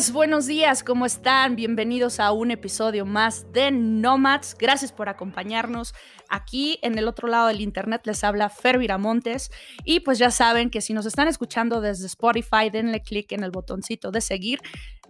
Agentes, 0.00 0.14
buenos 0.14 0.46
días, 0.46 0.82
¿cómo 0.82 1.04
están? 1.04 1.56
Bienvenidos 1.56 2.20
a 2.20 2.32
un 2.32 2.50
episodio 2.50 3.04
más 3.04 3.52
de 3.52 3.70
Nomads. 3.70 4.56
Gracias 4.58 4.92
por 4.92 5.10
acompañarnos. 5.10 5.92
Aquí 6.30 6.78
en 6.80 6.96
el 6.96 7.06
otro 7.06 7.28
lado 7.28 7.48
del 7.48 7.60
internet 7.60 8.00
les 8.06 8.24
habla 8.24 8.48
Fer 8.48 8.78
Viramontes 8.78 9.50
y 9.84 10.00
pues 10.00 10.18
ya 10.18 10.30
saben 10.30 10.70
que 10.70 10.80
si 10.80 10.94
nos 10.94 11.04
están 11.04 11.28
escuchando 11.28 11.82
desde 11.82 12.06
Spotify, 12.06 12.70
denle 12.72 13.02
clic 13.02 13.30
en 13.32 13.44
el 13.44 13.50
botoncito 13.50 14.10
de 14.10 14.22
seguir. 14.22 14.60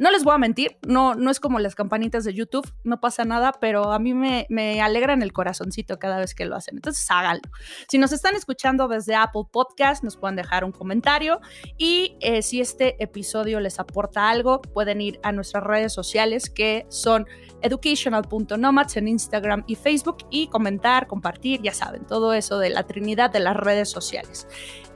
No 0.00 0.10
les 0.10 0.24
voy 0.24 0.34
a 0.34 0.38
mentir, 0.38 0.78
no, 0.88 1.14
no 1.14 1.30
es 1.30 1.40
como 1.40 1.58
las 1.58 1.74
campanitas 1.74 2.24
de 2.24 2.32
YouTube, 2.32 2.66
no 2.84 3.00
pasa 3.00 3.26
nada, 3.26 3.52
pero 3.60 3.92
a 3.92 3.98
mí 3.98 4.14
me, 4.14 4.46
me 4.48 4.80
alegra 4.80 5.12
en 5.12 5.20
el 5.20 5.34
corazoncito 5.34 5.98
cada 5.98 6.16
vez 6.16 6.34
que 6.34 6.46
lo 6.46 6.56
hacen. 6.56 6.76
Entonces 6.76 7.06
háganlo. 7.10 7.42
Si 7.86 7.98
nos 7.98 8.10
están 8.10 8.34
escuchando 8.34 8.88
desde 8.88 9.14
Apple 9.14 9.42
Podcast, 9.52 10.02
nos 10.02 10.16
pueden 10.16 10.36
dejar 10.36 10.64
un 10.64 10.72
comentario 10.72 11.42
y 11.76 12.16
eh, 12.20 12.40
si 12.40 12.62
este 12.62 12.96
episodio 13.02 13.60
les 13.60 13.78
aporta 13.78 14.30
algo, 14.30 14.62
pueden 14.62 15.02
ir 15.02 15.20
a 15.22 15.32
nuestras 15.32 15.64
redes 15.64 15.92
sociales 15.92 16.48
que 16.48 16.86
son 16.88 17.26
educational.nomads 17.60 18.96
en 18.96 19.06
Instagram 19.06 19.64
y 19.66 19.74
Facebook 19.74 20.26
y 20.30 20.46
comentar, 20.46 21.08
compartir, 21.08 21.60
ya 21.60 21.74
saben, 21.74 22.06
todo 22.06 22.32
eso 22.32 22.58
de 22.58 22.70
la 22.70 22.84
trinidad 22.84 23.30
de 23.30 23.40
las 23.40 23.54
redes 23.54 23.90
sociales. 23.90 24.48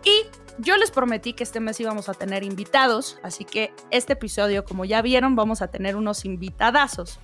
Y 0.02 0.43
yo 0.58 0.76
les 0.76 0.90
prometí 0.90 1.32
que 1.32 1.44
este 1.44 1.60
mes 1.60 1.80
íbamos 1.80 2.08
a 2.08 2.14
tener 2.14 2.42
invitados, 2.42 3.18
así 3.22 3.44
que 3.44 3.72
este 3.90 4.12
episodio, 4.14 4.64
como 4.64 4.84
ya 4.84 5.02
vieron, 5.02 5.36
vamos 5.36 5.62
a 5.62 5.68
tener 5.68 5.96
unos 5.96 6.24
invitadazos. 6.24 7.18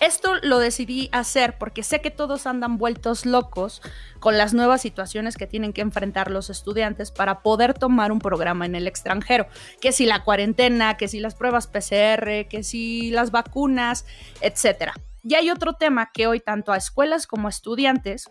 Esto 0.00 0.34
lo 0.42 0.58
decidí 0.58 1.08
hacer 1.12 1.58
porque 1.58 1.82
sé 1.82 2.00
que 2.00 2.10
todos 2.10 2.46
andan 2.46 2.76
vueltos 2.76 3.24
locos 3.24 3.82
con 4.18 4.36
las 4.36 4.52
nuevas 4.52 4.80
situaciones 4.80 5.36
que 5.36 5.46
tienen 5.46 5.72
que 5.72 5.80
enfrentar 5.80 6.30
los 6.30 6.50
estudiantes 6.50 7.12
para 7.12 7.42
poder 7.42 7.74
tomar 7.74 8.10
un 8.10 8.18
programa 8.18 8.66
en 8.66 8.74
el 8.74 8.88
extranjero. 8.88 9.46
Que 9.80 9.92
si 9.92 10.06
la 10.06 10.24
cuarentena, 10.24 10.96
que 10.96 11.06
si 11.06 11.20
las 11.20 11.34
pruebas 11.34 11.68
PCR, 11.68 12.48
que 12.48 12.62
si 12.64 13.10
las 13.10 13.30
vacunas, 13.30 14.04
etc. 14.40 14.92
Y 15.22 15.34
hay 15.34 15.50
otro 15.50 15.74
tema 15.74 16.10
que 16.12 16.26
hoy 16.26 16.40
tanto 16.40 16.72
a 16.72 16.76
escuelas 16.76 17.28
como 17.28 17.46
a 17.46 17.50
estudiantes 17.50 18.30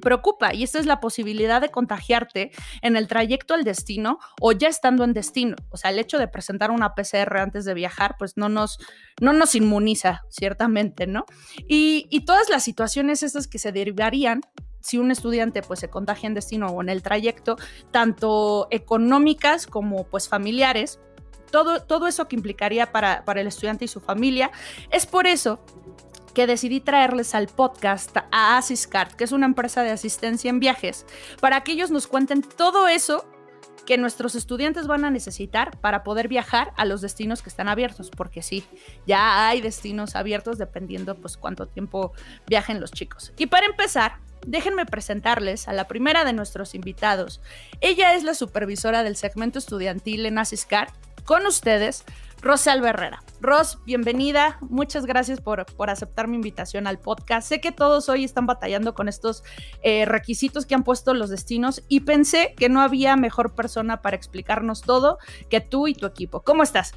preocupa 0.00 0.54
y 0.54 0.62
esta 0.62 0.78
es 0.78 0.86
la 0.86 1.00
posibilidad 1.00 1.60
de 1.60 1.70
contagiarte 1.70 2.50
en 2.82 2.96
el 2.96 3.08
trayecto 3.08 3.54
al 3.54 3.64
destino 3.64 4.18
o 4.40 4.52
ya 4.52 4.68
estando 4.68 5.04
en 5.04 5.12
destino. 5.12 5.56
O 5.70 5.76
sea, 5.76 5.90
el 5.90 5.98
hecho 5.98 6.18
de 6.18 6.28
presentar 6.28 6.70
una 6.70 6.94
PCR 6.94 7.38
antes 7.38 7.64
de 7.64 7.74
viajar, 7.74 8.16
pues 8.18 8.36
no 8.36 8.48
nos, 8.48 8.78
no 9.20 9.32
nos 9.32 9.54
inmuniza, 9.54 10.22
ciertamente, 10.28 11.06
¿no? 11.06 11.26
Y, 11.68 12.06
y 12.10 12.24
todas 12.24 12.48
las 12.48 12.64
situaciones 12.64 13.22
estas 13.22 13.46
que 13.46 13.58
se 13.58 13.72
derivarían 13.72 14.42
si 14.80 14.98
un 14.98 15.10
estudiante 15.10 15.62
pues 15.62 15.80
se 15.80 15.88
contagia 15.88 16.26
en 16.26 16.34
destino 16.34 16.66
o 16.66 16.82
en 16.82 16.90
el 16.90 17.02
trayecto, 17.02 17.56
tanto 17.90 18.68
económicas 18.70 19.66
como 19.66 20.04
pues 20.04 20.28
familiares, 20.28 21.00
todo, 21.50 21.80
todo 21.82 22.06
eso 22.06 22.28
que 22.28 22.36
implicaría 22.36 22.92
para, 22.92 23.24
para 23.24 23.40
el 23.40 23.46
estudiante 23.46 23.86
y 23.86 23.88
su 23.88 24.00
familia. 24.00 24.50
Es 24.90 25.06
por 25.06 25.26
eso 25.26 25.64
que 26.34 26.46
decidí 26.46 26.80
traerles 26.80 27.34
al 27.34 27.46
podcast 27.46 28.16
a 28.30 28.58
Asiscard, 28.58 29.12
que 29.12 29.24
es 29.24 29.32
una 29.32 29.46
empresa 29.46 29.82
de 29.82 29.90
asistencia 29.90 30.50
en 30.50 30.60
viajes, 30.60 31.06
para 31.40 31.62
que 31.62 31.72
ellos 31.72 31.90
nos 31.90 32.06
cuenten 32.06 32.42
todo 32.42 32.88
eso 32.88 33.24
que 33.86 33.98
nuestros 33.98 34.34
estudiantes 34.34 34.86
van 34.86 35.04
a 35.04 35.10
necesitar 35.10 35.78
para 35.78 36.02
poder 36.04 36.28
viajar 36.28 36.72
a 36.76 36.84
los 36.84 37.00
destinos 37.00 37.42
que 37.42 37.50
están 37.50 37.68
abiertos, 37.68 38.10
porque 38.10 38.42
sí, 38.42 38.64
ya 39.06 39.46
hay 39.48 39.60
destinos 39.60 40.16
abiertos 40.16 40.58
dependiendo 40.58 41.14
pues 41.14 41.36
cuánto 41.36 41.66
tiempo 41.66 42.12
viajen 42.46 42.80
los 42.80 42.92
chicos. 42.92 43.32
Y 43.36 43.46
para 43.46 43.66
empezar, 43.66 44.18
déjenme 44.46 44.86
presentarles 44.86 45.68
a 45.68 45.72
la 45.72 45.86
primera 45.86 46.24
de 46.24 46.32
nuestros 46.32 46.74
invitados. 46.74 47.40
Ella 47.80 48.14
es 48.14 48.24
la 48.24 48.34
supervisora 48.34 49.02
del 49.02 49.16
segmento 49.16 49.58
estudiantil 49.58 50.26
en 50.26 50.38
Asiscard. 50.38 50.90
Con 51.24 51.46
ustedes, 51.46 52.04
Rosal 52.44 52.84
Herrera. 52.84 53.22
Ros, 53.40 53.78
bienvenida. 53.86 54.58
Muchas 54.60 55.06
gracias 55.06 55.40
por, 55.40 55.64
por, 55.64 55.88
aceptar 55.88 56.28
mi 56.28 56.36
invitación 56.36 56.86
al 56.86 56.98
podcast. 56.98 57.48
Sé 57.48 57.58
que 57.58 57.72
todos 57.72 58.10
hoy 58.10 58.22
están 58.22 58.44
batallando 58.44 58.92
con 58.92 59.08
estos 59.08 59.42
eh, 59.82 60.04
requisitos 60.04 60.66
que 60.66 60.74
han 60.74 60.84
puesto 60.84 61.14
los 61.14 61.30
destinos 61.30 61.82
y 61.88 62.00
pensé 62.00 62.54
que 62.54 62.68
no 62.68 62.82
había 62.82 63.16
mejor 63.16 63.54
persona 63.54 64.02
para 64.02 64.16
explicarnos 64.16 64.82
todo 64.82 65.16
que 65.48 65.62
tú 65.62 65.88
y 65.88 65.94
tu 65.94 66.04
equipo. 66.04 66.42
¿Cómo 66.42 66.62
estás? 66.62 66.92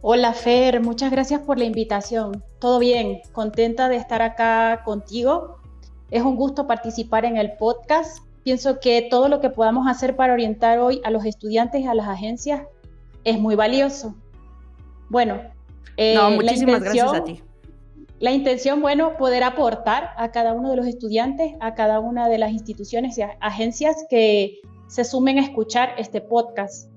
Hola 0.00 0.32
Fer, 0.32 0.80
muchas 0.80 1.10
gracias 1.10 1.42
por 1.42 1.58
la 1.58 1.64
invitación. 1.64 2.42
Todo 2.60 2.78
bien, 2.78 3.20
contenta 3.32 3.90
de 3.90 3.96
estar 3.96 4.22
acá 4.22 4.80
contigo. 4.86 5.60
Es 6.10 6.22
un 6.22 6.36
gusto 6.36 6.66
participar 6.66 7.26
en 7.26 7.36
el 7.36 7.58
podcast. 7.58 8.24
Pienso 8.42 8.80
que 8.80 9.06
todo 9.10 9.28
lo 9.28 9.42
que 9.42 9.50
podamos 9.50 9.86
hacer 9.86 10.16
para 10.16 10.32
orientar 10.32 10.78
hoy 10.78 11.02
a 11.04 11.10
los 11.10 11.26
estudiantes 11.26 11.82
y 11.82 11.86
a 11.86 11.92
las 11.92 12.08
agencias 12.08 12.62
es 13.24 13.38
muy 13.38 13.54
valioso. 13.54 14.14
Bueno, 15.10 15.42
eh, 15.96 16.16
muchísimas 16.34 16.82
gracias 16.82 17.12
a 17.12 17.24
ti. 17.24 17.42
La 18.20 18.30
intención, 18.32 18.80
bueno, 18.80 19.16
poder 19.16 19.42
aportar 19.42 20.10
a 20.16 20.30
cada 20.30 20.52
uno 20.52 20.70
de 20.70 20.76
los 20.76 20.86
estudiantes, 20.86 21.54
a 21.60 21.74
cada 21.74 22.00
una 22.00 22.28
de 22.28 22.38
las 22.38 22.52
instituciones 22.52 23.18
y 23.18 23.22
agencias 23.40 23.96
que 24.08 24.60
se 24.88 25.04
sumen 25.04 25.38
a 25.38 25.42
escuchar 25.42 25.94
este 25.98 26.20
podcast. 26.20 26.88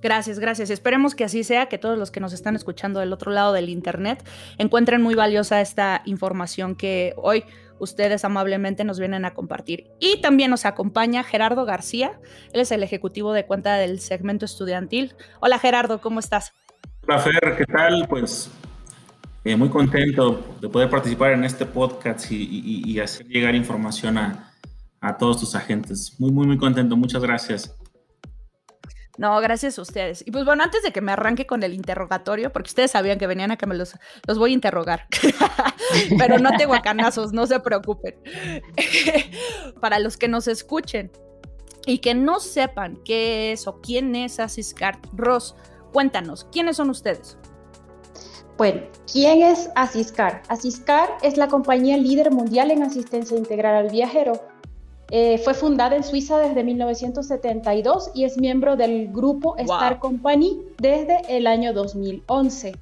Gracias, 0.00 0.38
gracias. 0.38 0.70
Esperemos 0.70 1.14
que 1.14 1.24
así 1.24 1.42
sea, 1.44 1.66
que 1.66 1.76
todos 1.76 1.98
los 1.98 2.10
que 2.10 2.20
nos 2.20 2.32
están 2.32 2.56
escuchando 2.56 3.00
del 3.00 3.12
otro 3.12 3.32
lado 3.32 3.52
del 3.52 3.68
Internet 3.68 4.24
encuentren 4.58 5.02
muy 5.02 5.14
valiosa 5.14 5.60
esta 5.60 6.02
información 6.04 6.76
que 6.76 7.14
hoy 7.16 7.44
ustedes 7.80 8.24
amablemente 8.24 8.84
nos 8.84 9.00
vienen 9.00 9.24
a 9.24 9.34
compartir. 9.34 9.90
Y 9.98 10.20
también 10.20 10.50
nos 10.50 10.66
acompaña 10.66 11.24
Gerardo 11.24 11.64
García, 11.64 12.20
él 12.52 12.60
es 12.60 12.70
el 12.70 12.82
ejecutivo 12.82 13.32
de 13.32 13.44
cuenta 13.44 13.76
del 13.76 13.98
segmento 13.98 14.44
estudiantil. 14.44 15.14
Hola 15.40 15.58
Gerardo, 15.58 16.00
¿cómo 16.00 16.20
estás? 16.20 16.52
Hola 17.10 17.18
Fer, 17.18 17.56
¿qué 17.58 17.66
tal? 17.66 18.06
Pues 18.08 18.48
eh, 19.42 19.56
muy 19.56 19.68
contento 19.68 20.56
de 20.60 20.68
poder 20.68 20.88
participar 20.88 21.32
en 21.32 21.42
este 21.42 21.66
podcast 21.66 22.30
y, 22.30 23.00
hacer 23.00 23.26
llegar 23.26 23.56
información 23.56 24.16
a, 24.16 24.52
a, 25.00 25.16
todos 25.18 25.40
tus 25.40 25.56
agentes. 25.56 26.14
Muy, 26.20 26.30
muy, 26.30 26.46
muy 26.46 26.56
contento. 26.56 26.96
Muchas 26.96 27.20
gracias. 27.20 27.76
No, 29.18 29.40
gracias 29.40 29.76
a 29.80 29.82
ustedes. 29.82 30.22
Y 30.24 30.30
pues 30.30 30.44
bueno, 30.44 30.62
antes 30.62 30.84
de 30.84 30.92
que 30.92 31.00
me 31.00 31.10
arranque 31.10 31.48
con 31.48 31.64
el 31.64 31.74
interrogatorio, 31.74 32.52
porque 32.52 32.68
ustedes 32.68 32.92
sabían 32.92 33.18
que 33.18 33.26
venían 33.26 33.50
a 33.50 33.56
que 33.56 33.66
me 33.66 33.74
los, 33.74 33.96
los 34.28 34.38
voy 34.38 34.52
a 34.52 34.54
interrogar, 34.54 35.08
pero 36.16 36.38
no 36.38 36.50
tengo 36.50 36.68
guacanazos, 36.68 37.32
no 37.32 37.44
se 37.48 37.58
preocupen. 37.58 38.14
Para 39.80 39.98
los 39.98 40.16
que 40.16 40.28
nos 40.28 40.46
escuchen 40.46 41.10
y 41.86 41.98
que 41.98 42.14
no 42.14 42.38
sepan 42.38 43.00
qué 43.04 43.50
es 43.50 43.66
o 43.66 43.80
quién 43.80 44.14
es 44.14 44.38
Asiscard 44.38 45.00
Ross, 45.12 45.56
Cuéntanos, 45.92 46.46
¿quiénes 46.52 46.76
son 46.76 46.90
ustedes? 46.90 47.36
Bueno, 48.56 48.82
¿quién 49.10 49.42
es 49.42 49.70
Asiscar? 49.74 50.42
Asiscar 50.48 51.08
es 51.22 51.36
la 51.36 51.48
compañía 51.48 51.96
líder 51.96 52.30
mundial 52.30 52.70
en 52.70 52.82
asistencia 52.82 53.36
integral 53.36 53.74
al 53.74 53.90
viajero. 53.90 54.34
Eh, 55.10 55.38
fue 55.38 55.54
fundada 55.54 55.96
en 55.96 56.04
Suiza 56.04 56.38
desde 56.38 56.62
1972 56.62 58.10
y 58.14 58.24
es 58.24 58.38
miembro 58.38 58.76
del 58.76 59.08
grupo 59.08 59.56
Star 59.56 59.98
Company 59.98 60.60
desde 60.78 61.20
el 61.28 61.46
año 61.46 61.72
2011. 61.72 62.76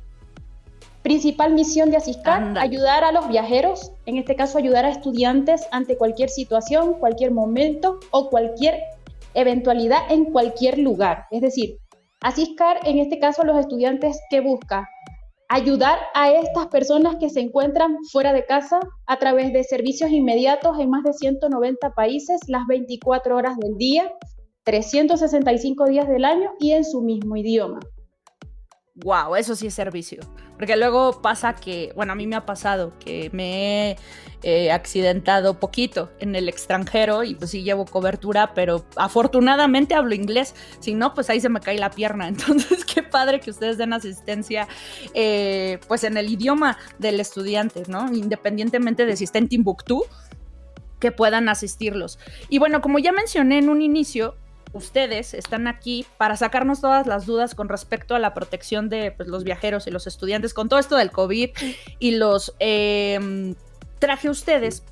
Principal 1.03 1.55
misión 1.55 1.91
de 1.91 1.97
Asiscar, 1.97 2.59
ayudar 2.59 3.05
a 3.05 3.13
los 3.13 3.29
viajeros, 3.29 3.93
en 4.05 4.19
este 4.19 4.37
caso 4.37 4.59
ayudar 4.59 4.85
a 4.85 4.91
estudiantes 4.91 5.67
ante 5.71 5.97
cualquier 5.97 6.29
situación, 6.29 6.95
cualquier 6.95 7.31
momento 7.31 8.01
o 8.11 8.29
cualquier 8.29 8.81
eventualidad 9.33 10.01
en 10.11 10.27
cualquier 10.27 10.79
lugar. 10.79 11.27
Es 11.31 11.41
decir, 11.41 11.79
Asiscar, 12.21 12.81
en 12.85 12.99
este 12.99 13.21
caso, 13.21 13.45
los 13.45 13.59
estudiantes 13.59 14.21
que 14.29 14.41
busca 14.41 14.89
ayudar 15.49 15.99
a 16.15 16.31
estas 16.33 16.67
personas 16.67 17.17
que 17.17 17.31
se 17.31 17.41
encuentran 17.41 17.97
fuera 18.11 18.33
de 18.33 18.45
casa 18.45 18.81
a 19.07 19.19
través 19.19 19.53
de 19.53 19.65
servicios 19.65 20.11
inmediatos 20.11 20.79
en 20.79 20.91
más 20.91 21.05
de 21.05 21.13
190 21.13 21.95
países, 21.95 22.41
las 22.49 22.67
24 22.67 23.37
horas 23.37 23.57
del 23.57 23.77
día, 23.79 24.13
365 24.65 25.87
días 25.87 26.09
del 26.09 26.25
año 26.25 26.51
y 26.59 26.73
en 26.73 26.85
su 26.85 27.01
mismo 27.01 27.37
idioma. 27.37 27.81
Wow, 29.05 29.37
eso 29.37 29.55
sí 29.55 29.69
es 29.69 29.75
servicio. 29.75 30.21
Porque 30.57 30.77
luego 30.77 31.23
pasa 31.23 31.55
que, 31.55 31.93
bueno, 31.95 32.13
a 32.13 32.17
mí 32.17 32.27
me 32.27 32.35
ha 32.35 32.45
pasado 32.45 32.93
que 32.99 33.31
me 33.33 33.93
he 33.93 33.97
eh, 34.43 34.73
accidentado 34.73 35.61
poquito 35.61 36.11
en 36.19 36.35
el 36.35 36.49
extranjero 36.49 37.23
y 37.23 37.37
pues 37.37 37.53
sí 37.53 37.63
llevo 37.63 37.85
cobertura, 37.85 38.55
pero 38.55 38.85
afortunadamente 38.97 39.95
hablo 39.95 40.15
inglés. 40.15 40.55
Si 40.81 40.95
no, 40.95 41.15
pues 41.15 41.31
ahí 41.31 41.41
se 41.41 41.49
me 41.49 41.61
cae 41.61 41.79
la 41.79 41.91
pierna. 41.91 42.27
Entonces, 42.29 42.85
qué 42.85 43.03
padre 43.03 43.41
que 43.41 43.51
ustedes 43.51 43.79
den 43.79 43.93
asistencia, 43.93 44.67
eh, 45.15 45.79
pues 45.87 46.03
en 46.03 46.17
el 46.17 46.29
idioma 46.29 46.77
del 46.99 47.21
estudiante, 47.21 47.85
¿no? 47.87 48.13
Independientemente 48.13 49.07
de 49.07 49.17
si 49.17 49.25
está 49.25 49.39
en 49.39 49.49
Timbuktu, 49.49 50.05
que 50.99 51.13
puedan 51.13 51.49
asistirlos. 51.49 52.19
Y 52.49 52.59
bueno, 52.59 52.81
como 52.81 52.99
ya 52.99 53.13
mencioné 53.13 53.59
en 53.59 53.69
un 53.69 53.81
inicio, 53.81 54.35
ustedes 54.73 55.35
están 55.35 55.67
aquí 55.67 56.07
para 56.17 56.37
sacarnos 56.37 56.81
todas 56.81 57.07
las 57.07 57.27
dudas 57.27 57.55
con 57.55 57.69
respecto 57.69 58.15
a 58.15 58.19
la 58.19 58.35
protección 58.35 58.89
de 58.89 59.13
pues, 59.13 59.29
los 59.29 59.45
viajeros 59.45 59.87
y 59.87 59.91
los 59.91 60.07
estudiantes 60.07 60.55
con 60.55 60.69
todo 60.69 60.79
esto 60.79 60.97
del 60.97 61.11
COVID 61.11 61.51
y 61.99 62.11
los 62.13 62.55
eh, 62.61 63.55
traje 63.99 64.29
a 64.29 64.31
ustedes 64.31 64.83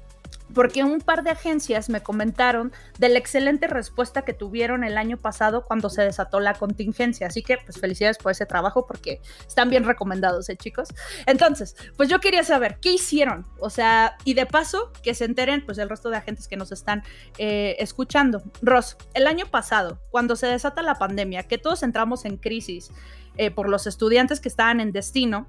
porque 0.56 0.82
un 0.84 1.02
par 1.02 1.22
de 1.22 1.28
agencias 1.28 1.90
me 1.90 2.02
comentaron 2.02 2.72
de 2.98 3.10
la 3.10 3.18
excelente 3.18 3.66
respuesta 3.66 4.22
que 4.22 4.32
tuvieron 4.32 4.84
el 4.84 4.96
año 4.96 5.18
pasado 5.18 5.66
cuando 5.66 5.90
se 5.90 6.00
desató 6.00 6.40
la 6.40 6.54
contingencia. 6.54 7.26
Así 7.26 7.42
que, 7.42 7.58
pues 7.58 7.78
felicidades 7.78 8.16
por 8.16 8.32
ese 8.32 8.46
trabajo 8.46 8.86
porque 8.86 9.20
están 9.46 9.68
bien 9.68 9.84
recomendados, 9.84 10.48
¿eh, 10.48 10.56
chicos? 10.56 10.88
Entonces, 11.26 11.76
pues 11.98 12.08
yo 12.08 12.20
quería 12.20 12.42
saber 12.42 12.78
qué 12.80 12.90
hicieron. 12.90 13.44
O 13.60 13.68
sea, 13.68 14.16
y 14.24 14.32
de 14.32 14.46
paso, 14.46 14.92
que 15.02 15.12
se 15.12 15.26
enteren, 15.26 15.62
pues 15.62 15.76
el 15.76 15.90
resto 15.90 16.08
de 16.08 16.16
agentes 16.16 16.48
que 16.48 16.56
nos 16.56 16.72
están 16.72 17.02
eh, 17.36 17.76
escuchando. 17.78 18.42
Ross, 18.62 18.96
el 19.12 19.26
año 19.26 19.44
pasado, 19.44 20.00
cuando 20.08 20.36
se 20.36 20.46
desata 20.46 20.80
la 20.80 20.94
pandemia, 20.94 21.42
que 21.42 21.58
todos 21.58 21.82
entramos 21.82 22.24
en 22.24 22.38
crisis 22.38 22.90
eh, 23.36 23.50
por 23.50 23.68
los 23.68 23.86
estudiantes 23.86 24.40
que 24.40 24.48
estaban 24.48 24.80
en 24.80 24.92
destino, 24.92 25.48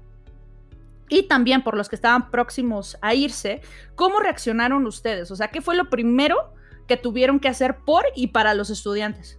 y 1.08 1.28
también 1.28 1.62
por 1.62 1.76
los 1.76 1.88
que 1.88 1.96
estaban 1.96 2.30
próximos 2.30 2.96
a 3.00 3.14
irse, 3.14 3.60
¿cómo 3.94 4.20
reaccionaron 4.20 4.86
ustedes? 4.86 5.30
O 5.30 5.36
sea, 5.36 5.48
¿qué 5.48 5.60
fue 5.60 5.76
lo 5.76 5.88
primero 5.88 6.52
que 6.86 6.96
tuvieron 6.96 7.40
que 7.40 7.48
hacer 7.48 7.76
por 7.84 8.04
y 8.14 8.28
para 8.28 8.54
los 8.54 8.70
estudiantes? 8.70 9.38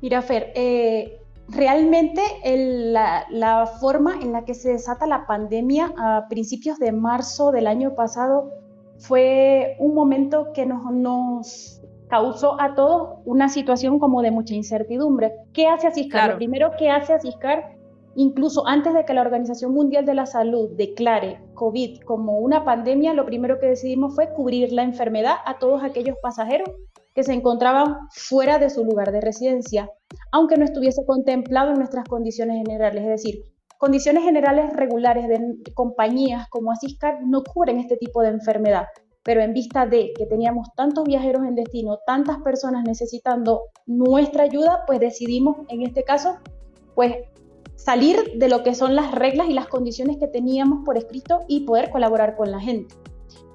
Mira, 0.00 0.20
Fer, 0.22 0.52
eh, 0.54 1.20
realmente 1.48 2.22
la, 2.44 3.66
forma 3.80 4.14
en 4.20 4.32
la 4.32 4.44
que 4.44 4.54
se 4.54 4.72
desata 4.72 5.06
la 5.06 5.26
pandemia 5.26 5.92
a 5.96 6.26
principios 6.28 6.78
de 6.78 6.92
marzo 6.92 7.52
del 7.52 7.66
año 7.66 7.94
pasado 7.94 8.50
fue 8.98 9.76
un 9.78 9.94
momento 9.94 10.52
que 10.52 10.66
nos, 10.66 10.84
nos 10.92 11.80
causó 12.08 12.60
a 12.60 12.74
todos 12.74 13.20
una 13.24 13.48
situación 13.48 13.98
como 13.98 14.22
de 14.22 14.30
mucha 14.30 14.54
incertidumbre. 14.54 15.32
¿Qué 15.52 15.66
hace 15.66 15.86
Asiscar? 15.86 16.30
Lo 16.30 16.36
primero 16.36 16.72
que 16.78 16.90
hace 16.90 17.12
Asiscar 17.12 17.76
Incluso 18.14 18.66
antes 18.66 18.92
de 18.92 19.04
que 19.04 19.14
la 19.14 19.22
Organización 19.22 19.72
Mundial 19.72 20.04
de 20.04 20.14
la 20.14 20.26
Salud 20.26 20.70
declare 20.76 21.40
COVID 21.54 22.00
como 22.00 22.38
una 22.38 22.64
pandemia, 22.64 23.14
lo 23.14 23.24
primero 23.24 23.58
que 23.58 23.68
decidimos 23.68 24.14
fue 24.14 24.32
cubrir 24.34 24.72
la 24.72 24.82
enfermedad 24.82 25.36
a 25.46 25.58
todos 25.58 25.82
aquellos 25.82 26.16
pasajeros 26.22 26.68
que 27.14 27.24
se 27.24 27.32
encontraban 27.32 27.96
fuera 28.10 28.58
de 28.58 28.70
su 28.70 28.84
lugar 28.84 29.12
de 29.12 29.20
residencia, 29.20 29.88
aunque 30.30 30.56
no 30.56 30.64
estuviese 30.64 31.04
contemplado 31.06 31.72
en 31.72 31.78
nuestras 31.78 32.04
condiciones 32.04 32.56
generales. 32.56 33.02
Es 33.02 33.08
decir, 33.08 33.44
condiciones 33.78 34.24
generales 34.24 34.72
regulares 34.74 35.28
de 35.28 35.72
compañías 35.74 36.48
como 36.48 36.70
Asiscar 36.70 37.22
no 37.22 37.42
cubren 37.42 37.78
este 37.78 37.96
tipo 37.96 38.22
de 38.22 38.28
enfermedad, 38.28 38.86
pero 39.22 39.40
en 39.40 39.54
vista 39.54 39.86
de 39.86 40.12
que 40.16 40.26
teníamos 40.26 40.68
tantos 40.76 41.04
viajeros 41.04 41.44
en 41.44 41.54
destino, 41.54 41.98
tantas 42.06 42.38
personas 42.42 42.84
necesitando 42.84 43.62
nuestra 43.86 44.44
ayuda, 44.44 44.84
pues 44.86 45.00
decidimos 45.00 45.56
en 45.68 45.82
este 45.82 46.04
caso 46.04 46.36
pues 46.94 47.16
salir 47.84 48.34
de 48.36 48.48
lo 48.48 48.62
que 48.62 48.74
son 48.74 48.94
las 48.94 49.12
reglas 49.12 49.48
y 49.48 49.54
las 49.54 49.66
condiciones 49.66 50.16
que 50.18 50.28
teníamos 50.28 50.84
por 50.84 50.96
escrito 50.96 51.40
y 51.48 51.60
poder 51.60 51.90
colaborar 51.90 52.36
con 52.36 52.50
la 52.50 52.60
gente. 52.60 52.94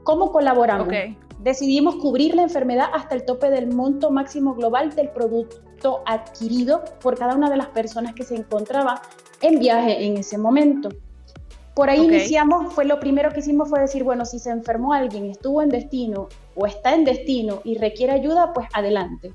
¿Cómo 0.03 0.31
colaboramos? 0.31 0.89
Decidimos 1.39 1.95
cubrir 1.95 2.35
la 2.35 2.41
enfermedad 2.41 2.87
hasta 2.93 3.15
el 3.15 3.23
tope 3.23 3.49
del 3.49 3.67
monto 3.73 4.11
máximo 4.11 4.53
global 4.55 4.93
del 4.95 5.09
producto 5.09 6.01
adquirido 6.05 6.83
por 7.01 7.17
cada 7.17 7.35
una 7.35 7.49
de 7.49 7.57
las 7.57 7.67
personas 7.67 8.15
que 8.15 8.23
se 8.23 8.35
encontraba 8.35 9.01
en 9.41 9.59
viaje 9.59 10.05
en 10.05 10.17
ese 10.17 10.37
momento. 10.37 10.89
Por 11.73 11.89
ahí 11.89 12.03
iniciamos, 12.03 12.73
fue 12.73 12.85
lo 12.85 12.99
primero 12.99 13.31
que 13.31 13.39
hicimos 13.39 13.69
fue 13.69 13.79
decir, 13.79 14.03
bueno, 14.03 14.25
si 14.25 14.39
se 14.39 14.49
enfermó 14.49 14.93
alguien, 14.93 15.25
estuvo 15.25 15.61
en 15.61 15.69
destino 15.69 16.27
o 16.55 16.65
está 16.65 16.95
en 16.95 17.05
destino 17.05 17.61
y 17.63 17.77
requiere 17.77 18.13
ayuda, 18.13 18.51
pues 18.51 18.67
adelante. 18.73 19.31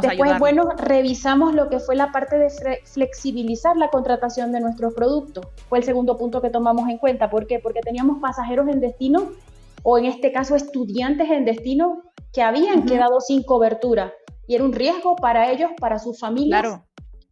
Después, 0.00 0.38
bueno, 0.38 0.70
revisamos 0.78 1.54
lo 1.54 1.68
que 1.68 1.78
fue 1.78 1.94
la 1.94 2.10
parte 2.10 2.38
de 2.38 2.48
flexibilizar 2.84 3.76
la 3.76 3.90
contratación 3.90 4.50
de 4.50 4.60
nuestros 4.60 4.94
productos. 4.94 5.46
Fue 5.68 5.78
el 5.78 5.84
segundo 5.84 6.16
punto 6.16 6.40
que 6.40 6.48
tomamos 6.48 6.88
en 6.88 6.96
cuenta. 6.96 7.28
¿Por 7.28 7.46
qué? 7.46 7.58
Porque 7.58 7.80
teníamos 7.80 8.18
pasajeros 8.20 8.68
en 8.68 8.80
destino, 8.80 9.28
o 9.82 9.98
en 9.98 10.06
este 10.06 10.32
caso 10.32 10.56
estudiantes 10.56 11.30
en 11.30 11.44
destino, 11.44 12.02
que 12.32 12.42
habían 12.42 12.86
quedado 12.86 13.20
sin 13.20 13.42
cobertura. 13.42 14.12
Y 14.46 14.54
era 14.54 14.64
un 14.64 14.72
riesgo 14.72 15.16
para 15.16 15.50
ellos, 15.50 15.70
para 15.78 15.98
sus 15.98 16.18
familias, 16.18 16.80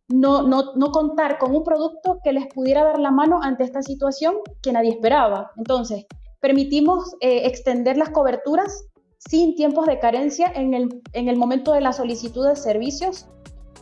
no, 0.09 0.43
no, 0.43 0.75
no 0.75 0.93
contar 0.93 1.39
con 1.39 1.57
un 1.57 1.65
producto 1.65 2.19
que 2.23 2.33
les 2.33 2.47
pudiera 2.49 2.85
dar 2.85 2.99
la 2.99 3.11
mano 3.11 3.41
ante 3.43 3.65
esta 3.65 3.83
situación 3.83 4.37
que 4.63 4.73
nadie 4.73 4.91
esperaba. 4.91 5.51
Entonces, 5.57 6.05
permitimos 6.41 7.15
eh, 7.21 7.47
extender 7.47 7.97
las 7.97 8.11
coberturas 8.11 8.85
sin 9.29 9.55
tiempos 9.55 9.87
de 9.87 9.99
carencia 9.99 10.51
en 10.55 10.75
el, 10.75 11.03
en 11.13 11.29
el 11.29 11.37
momento 11.37 11.73
de 11.73 11.81
la 11.81 11.93
solicitud 11.93 12.47
de 12.47 12.57
servicios. 12.57 13.27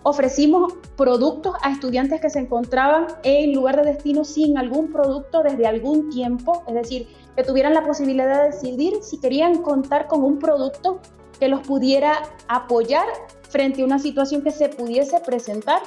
Ofrecimos 0.03 0.73
productos 0.97 1.55
a 1.63 1.71
estudiantes 1.71 2.21
que 2.21 2.31
se 2.31 2.39
encontraban 2.39 3.07
en 3.23 3.53
lugar 3.53 3.77
de 3.77 3.93
destino 3.93 4.25
sin 4.25 4.57
algún 4.57 4.91
producto 4.91 5.43
desde 5.43 5.67
algún 5.67 6.09
tiempo, 6.09 6.63
es 6.67 6.75
decir, 6.75 7.09
que 7.37 7.43
tuvieran 7.43 7.75
la 7.75 7.85
posibilidad 7.85 8.43
de 8.43 8.51
decidir 8.51 8.95
si 9.03 9.19
querían 9.21 9.63
contar 9.63 10.07
con 10.07 10.25
un 10.25 10.39
producto 10.39 11.01
que 11.39 11.49
los 11.49 11.61
pudiera 11.61 12.23
apoyar 12.49 13.07
frente 13.49 13.83
a 13.83 13.85
una 13.85 13.99
situación 13.99 14.43
que 14.43 14.51
se 14.51 14.69
pudiese 14.69 15.21
presentar. 15.21 15.83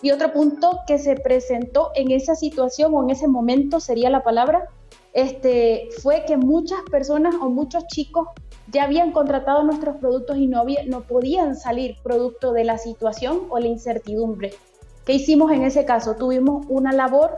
Y 0.00 0.12
otro 0.12 0.32
punto 0.32 0.78
que 0.86 0.98
se 0.98 1.16
presentó 1.16 1.90
en 1.94 2.12
esa 2.12 2.36
situación 2.36 2.94
o 2.94 3.02
en 3.02 3.10
ese 3.10 3.26
momento 3.26 3.80
sería 3.80 4.10
la 4.10 4.22
palabra, 4.22 4.68
este, 5.12 5.88
fue 6.02 6.24
que 6.26 6.36
muchas 6.36 6.80
personas 6.90 7.34
o 7.40 7.48
muchos 7.48 7.86
chicos 7.86 8.28
ya 8.70 8.84
habían 8.84 9.12
contratado 9.12 9.62
nuestros 9.62 9.96
productos 9.96 10.36
y 10.36 10.46
no, 10.46 10.64
no 10.86 11.00
podían 11.02 11.56
salir 11.56 11.96
producto 12.02 12.52
de 12.52 12.64
la 12.64 12.78
situación 12.78 13.42
o 13.48 13.58
la 13.58 13.66
incertidumbre. 13.66 14.52
¿Qué 15.04 15.14
hicimos 15.14 15.50
en 15.52 15.62
ese 15.62 15.84
caso? 15.84 16.16
Tuvimos 16.16 16.66
una 16.68 16.92
labor 16.92 17.34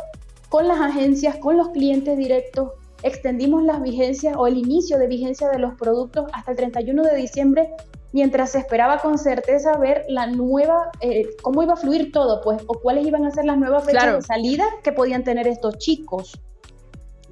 con 0.49 0.67
las 0.67 0.81
agencias, 0.81 1.37
con 1.37 1.57
los 1.57 1.69
clientes 1.69 2.19
directos, 2.19 2.73
extendimos 3.03 3.63
las 3.63 3.81
vigencias 3.81 4.37
o 4.37 4.47
el 4.47 4.59
inicio 4.59 4.99
de 4.99 5.07
vigencia 5.07 5.49
de 5.49 5.59
los 5.59 5.75
productos 5.75 6.27
hasta 6.33 6.51
el 6.51 6.57
31 6.57 7.03
de 7.05 7.17
diciembre, 7.17 7.71
mientras 8.13 8.51
se 8.51 8.59
esperaba 8.59 8.99
con 8.99 9.19
certeza 9.19 9.77
ver 9.77 10.05
la 10.09 10.27
nueva, 10.27 10.91
eh, 11.01 11.31
cómo 11.43 11.63
iba 11.63 11.75
a 11.75 11.77
fluir 11.77 12.13
todo, 12.13 12.41
pues, 12.43 12.61
o 12.67 12.75
cuáles 12.75 13.07
iban 13.07 13.25
a 13.25 13.31
ser 13.31 13.45
las 13.45 13.57
nuevas 13.57 13.85
fechas 13.85 14.17
de 14.17 14.23
salida 14.23 14.65
que 14.83 14.93
podían 14.93 15.25
tener 15.25 15.47
estos 15.47 15.79
chicos. 15.79 16.41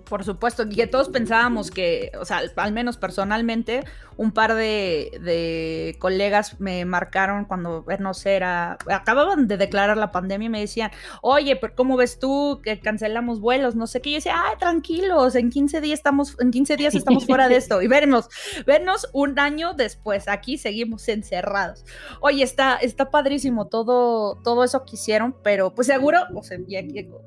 Por 0.09 0.25
supuesto, 0.25 0.69
que 0.69 0.87
todos 0.87 1.09
pensábamos 1.09 1.71
que, 1.71 2.13
o 2.19 2.25
sea, 2.25 2.43
al 2.57 2.73
menos 2.73 2.97
personalmente, 2.97 3.85
un 4.19 4.33
par 4.33 4.55
de, 4.55 5.97
colegas 6.01 6.61
me 6.61 6.85
marcaron 6.85 7.45
cuando, 7.45 7.85
no 8.01 8.13
era, 8.25 8.77
acababan 8.91 9.47
de 9.47 9.57
declarar 9.57 9.97
la 9.97 10.11
pandemia 10.11 10.47
y 10.47 10.49
me 10.49 10.61
decían, 10.61 10.91
oye, 11.23 11.57
pero 11.57 11.75
¿cómo 11.77 11.97
ves 11.97 12.19
tú 12.19 12.61
que 12.63 12.81
cancelamos 12.81 13.41
vuelos? 13.41 13.77
No 13.77 13.87
sé 13.87 14.01
qué. 14.01 14.11
Y 14.11 14.13
yo 14.15 14.17
decía, 14.19 14.35
ay, 14.37 14.57
tranquilos, 14.59 15.37
en 15.37 15.51
15 15.51 15.81
días 15.81 16.01
estamos, 16.01 16.37
en 16.41 16.51
15 16.51 16.77
días 16.77 16.95
estamos 16.95 17.27
fuera 17.27 17.49
de 17.49 17.57
esto. 17.57 17.81
Y 17.81 17.87
vernos, 17.87 18.29
vernos 18.67 19.09
un 19.13 19.39
año 19.39 19.75
después, 19.75 20.27
aquí 20.27 20.59
seguimos 20.59 21.09
encerrados. 21.09 21.85
Oye, 22.21 22.43
está, 22.43 22.75
está 22.75 23.11
padrísimo 23.11 23.69
todo, 23.69 24.37
todo 24.43 24.65
eso 24.65 24.85
que 24.85 24.97
hicieron, 24.97 25.37
pero 25.45 25.75
pues 25.75 25.87
seguro, 25.87 26.23
o 26.35 26.43
sea, 26.43 26.59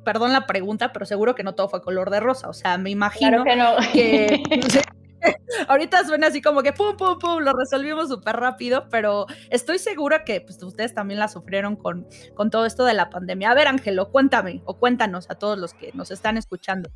perdón 0.03 0.33
la 0.33 0.45
pregunta, 0.45 0.91
pero 0.91 1.05
seguro 1.05 1.35
que 1.35 1.43
no 1.43 1.55
todo 1.55 1.69
fue 1.69 1.81
color 1.81 2.09
de 2.09 2.19
rosa. 2.19 2.49
O 2.49 2.53
sea, 2.53 2.70
me 2.77 2.91
imagino 2.91 3.43
que, 3.43 3.55
no. 3.55 3.75
ahorita 5.67 6.03
suena 6.05 6.27
así 6.27 6.41
como 6.41 6.63
que 6.63 6.73
pum, 6.73 6.95
pum, 6.97 7.19
pum, 7.19 7.39
lo 7.39 7.53
resolvimos 7.53 8.09
súper 8.09 8.37
rápido, 8.37 8.87
pero 8.89 9.27
estoy 9.49 9.79
segura 9.79 10.23
que 10.23 10.41
pues, 10.41 10.61
ustedes 10.63 10.93
también 10.93 11.19
la 11.19 11.27
sufrieron 11.27 11.75
con, 11.75 12.07
con 12.35 12.49
todo 12.49 12.65
esto 12.65 12.85
de 12.85 12.93
la 12.93 13.09
pandemia. 13.09 13.51
A 13.51 13.53
ver, 13.53 13.67
Ángelo, 13.67 14.11
cuéntame 14.11 14.61
o 14.65 14.77
cuéntanos 14.77 15.29
a 15.29 15.35
todos 15.35 15.57
los 15.57 15.73
que 15.73 15.91
nos 15.93 16.11
están 16.11 16.37
escuchando 16.37 16.89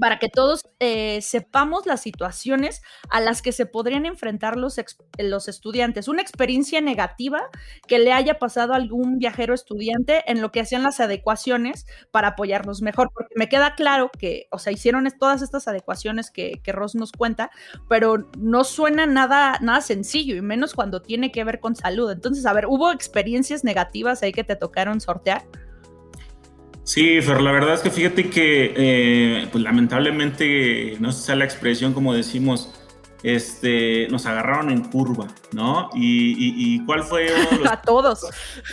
para 0.00 0.18
que 0.18 0.28
todos 0.28 0.66
eh, 0.80 1.20
sepamos 1.20 1.86
las 1.86 2.00
situaciones 2.00 2.82
a 3.10 3.20
las 3.20 3.42
que 3.42 3.52
se 3.52 3.66
podrían 3.66 4.06
enfrentar 4.06 4.56
los, 4.56 4.80
los 5.18 5.48
estudiantes. 5.48 6.08
Una 6.08 6.22
experiencia 6.22 6.80
negativa 6.80 7.42
que 7.86 7.98
le 7.98 8.12
haya 8.12 8.38
pasado 8.38 8.72
a 8.72 8.76
algún 8.76 9.18
viajero 9.18 9.54
estudiante 9.54 10.24
en 10.26 10.40
lo 10.40 10.50
que 10.50 10.60
hacían 10.60 10.82
las 10.82 11.00
adecuaciones 11.00 11.86
para 12.10 12.28
apoyarlos 12.28 12.80
mejor, 12.80 13.10
porque 13.12 13.34
me 13.36 13.48
queda 13.48 13.74
claro 13.74 14.10
que, 14.18 14.46
o 14.50 14.58
sea, 14.58 14.72
hicieron 14.72 15.06
todas 15.18 15.42
estas 15.42 15.68
adecuaciones 15.68 16.30
que, 16.30 16.60
que 16.62 16.72
Ross 16.72 16.94
nos 16.94 17.12
cuenta, 17.12 17.50
pero 17.88 18.28
no 18.38 18.64
suena 18.64 19.06
nada, 19.06 19.58
nada 19.60 19.82
sencillo, 19.82 20.34
y 20.34 20.40
menos 20.40 20.74
cuando 20.74 21.02
tiene 21.02 21.30
que 21.30 21.44
ver 21.44 21.60
con 21.60 21.76
salud. 21.76 22.10
Entonces, 22.10 22.46
a 22.46 22.52
ver, 22.54 22.66
¿hubo 22.66 22.90
experiencias 22.90 23.64
negativas 23.64 24.22
ahí 24.22 24.32
que 24.32 24.44
te 24.44 24.56
tocaron 24.56 25.00
sortear? 25.00 25.44
Sí, 26.84 27.20
Fer, 27.22 27.40
la 27.40 27.52
verdad 27.52 27.74
es 27.74 27.80
que 27.80 27.90
fíjate 27.90 28.30
que, 28.30 28.74
eh, 28.76 29.48
pues 29.52 29.62
lamentablemente, 29.62 30.96
no 30.98 31.12
sé 31.12 31.32
si 31.32 31.38
la 31.38 31.44
expresión 31.44 31.92
como 31.92 32.14
decimos, 32.14 32.72
este, 33.22 34.08
nos 34.08 34.26
agarraron 34.26 34.70
en 34.70 34.84
curva, 34.84 35.28
¿no? 35.52 35.90
Y, 35.94 36.84
cuál 36.86 37.02
fue... 37.02 37.28
A 37.70 37.80
todos. 37.82 38.24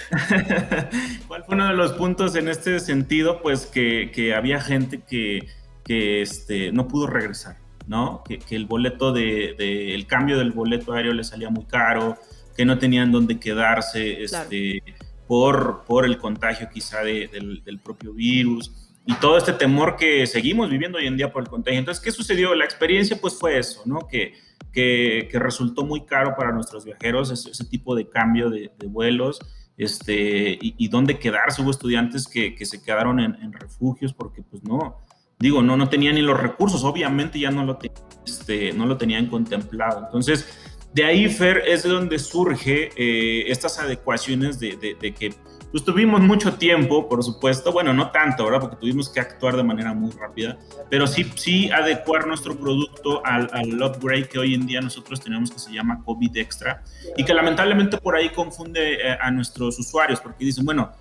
¿Cuál 1.28 1.44
fue 1.44 1.56
uno 1.56 1.68
de 1.68 1.74
los 1.74 1.94
puntos 1.94 2.36
en 2.36 2.48
este 2.48 2.80
sentido? 2.80 3.42
Pues 3.42 3.66
que, 3.66 4.34
había 4.36 4.62
gente 4.62 5.02
que, 5.02 5.48
que 5.84 6.22
este, 6.22 6.72
no 6.72 6.88
pudo 6.88 7.08
regresar, 7.08 7.58
¿no? 7.88 8.24
Que, 8.24 8.40
el 8.56 8.66
boleto 8.66 9.12
de, 9.12 9.94
el 9.94 10.08
cambio 10.08 10.38
del 10.38 10.52
boleto 10.52 10.94
aéreo 10.94 11.14
le 11.14 11.24
salía 11.24 11.50
muy 11.50 11.66
caro, 11.66 12.18
que 12.56 12.66
no 12.66 12.80
tenían 12.80 13.12
dónde 13.12 13.40
quedarse, 13.40 14.24
este, 14.24 14.82
por, 15.28 15.84
por 15.86 16.06
el 16.06 16.18
contagio 16.18 16.70
quizá 16.72 17.04
del, 17.04 17.62
del 17.64 17.80
propio 17.80 18.14
virus 18.14 18.88
y 19.08 19.14
todo 19.16 19.38
este 19.38 19.54
temor 19.54 19.96
que 19.96 20.28
seguimos 20.28 20.70
viviendo 20.70 20.98
hoy 20.98 21.08
en 21.08 21.16
día 21.16 21.32
por 21.32 21.42
el 21.42 21.50
contagio. 21.50 21.80
Entonces, 21.80 22.04
¿qué 22.04 22.12
sucedió? 22.12 22.54
La 22.54 22.66
experiencia 22.66 23.18
pues 23.20 23.40
fue 23.40 23.58
eso, 23.58 23.82
¿no? 23.86 24.06
Que, 24.06 24.34
que, 24.74 25.30
resultó 25.34 25.86
muy 25.86 26.06
caro 26.06 26.36
para 26.36 26.52
nuestros 26.52 26.84
viajeros 26.84 27.32
ese, 27.32 27.66
tipo 27.66 27.96
de 27.96 28.10
cambio 28.10 28.50
de, 28.50 28.70
vuelos 28.86 29.40
este, 29.78 30.58
y, 30.62 30.88
dónde 30.90 31.20
quedarse. 31.20 31.62
Hubo 31.62 31.72
estudiantes 31.72 32.28
que, 32.28 32.54
que 32.54 32.66
se 32.66 32.84
quedaron 32.84 33.22
en, 33.22 33.36
en, 33.36 33.54
refugios 33.54 34.14
porque 34.14 34.44
pues 34.44 34.62
no, 34.64 34.98
digo, 35.40 35.62
no, 35.62 35.78
no 35.78 35.88
tenían 35.88 36.16
ni 36.16 36.22
los 36.22 36.38
recursos, 36.38 36.84
obviamente 36.84 37.40
ya 37.40 37.50
no 37.50 37.64
lo, 37.64 37.80
este, 38.26 38.74
no 38.74 38.86
lo 38.86 38.98
tenían 38.98 39.28
contemplado. 39.28 40.04
Entonces, 40.06 40.67
de 40.98 41.04
ahí, 41.04 41.30
Fer, 41.30 41.62
es 41.68 41.84
de 41.84 41.90
donde 41.90 42.18
surge 42.18 42.90
eh, 42.96 43.52
estas 43.52 43.78
adecuaciones 43.78 44.60
de, 44.60 44.76
que 44.98 45.32
pues 45.70 45.84
tuvimos 45.84 46.22
mucho 46.22 46.56
tiempo, 46.56 47.08
por 47.08 47.24
supuesto, 47.24 47.72
bueno, 47.72 47.94
no 47.94 48.10
tanto, 48.10 48.46
¿verdad? 48.46 48.62
Porque 48.62 48.78
tuvimos 48.78 49.08
que 49.08 49.20
actuar 49.20 49.56
de 49.56 49.62
manera 49.62 49.94
muy 49.94 50.10
rápida, 50.10 50.58
pero 50.90 51.06
sí, 51.06 51.32
sí 51.36 51.70
adecuar 51.70 52.26
nuestro 52.26 52.58
producto 52.58 53.24
al, 53.24 53.48
al 53.54 53.80
upgrade 53.80 54.28
que 54.28 54.40
hoy 54.40 54.56
en 54.56 54.66
día 54.66 54.82
nosotros 54.82 55.20
tenemos 55.20 55.52
que 55.52 55.60
se 55.60 55.72
llama 55.72 56.02
COVID 56.04 56.36
Extra. 56.36 56.84
Y 57.16 57.24
que 57.24 57.34
lamentablemente 57.36 57.98
por 58.00 58.16
ahí 58.16 58.30
confunde 58.30 58.96
eh, 58.96 59.18
a 59.22 59.30
nuestros 59.30 59.78
usuarios 59.78 60.20
porque 60.20 60.46
dicen, 60.46 60.66
bueno, 60.66 60.94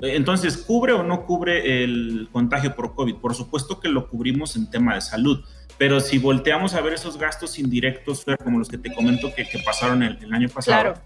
entonces, 0.00 0.58
¿cubre 0.58 0.92
o 0.92 1.02
no 1.02 1.24
cubre 1.24 1.84
el 1.84 2.28
contagio 2.32 2.74
por 2.74 2.94
COVID? 2.94 3.16
Por 3.16 3.34
supuesto 3.34 3.80
que 3.80 3.88
lo 3.88 4.08
cubrimos 4.08 4.56
en 4.56 4.70
tema 4.70 4.94
de 4.94 5.00
salud, 5.00 5.44
pero 5.78 6.00
si 6.00 6.18
volteamos 6.18 6.74
a 6.74 6.80
ver 6.80 6.94
esos 6.94 7.18
gastos 7.18 7.58
indirectos, 7.58 8.24
como 8.42 8.58
los 8.58 8.68
que 8.68 8.78
te 8.78 8.94
comento 8.94 9.34
que, 9.34 9.48
que 9.48 9.58
pasaron 9.60 10.02
el, 10.02 10.18
el, 10.22 10.32
año 10.32 10.48
pasado, 10.48 10.82
claro 10.82 11.00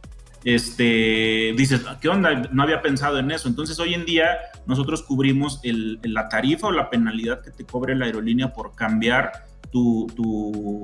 este, 0.44 1.52
dices, 1.56 1.82
¿qué 2.00 2.08
onda? 2.08 2.48
No 2.50 2.62
había 2.62 2.80
pensado 2.80 3.18
en 3.18 3.30
eso. 3.30 3.48
Entonces, 3.48 3.78
hoy 3.78 3.94
en 3.94 4.06
día 4.06 4.38
nosotros 4.66 5.02
cubrimos 5.02 5.60
la 5.62 6.28
tarifa 6.28 6.68
o 6.68 6.72
la 6.72 6.88
penalidad 6.88 7.42
que 7.42 7.50
te 7.50 7.64
cobre 7.64 7.94
la 7.94 8.06
aerolínea 8.06 8.52
por 8.52 8.74
cambiar 8.74 9.32
tu, 9.70 10.06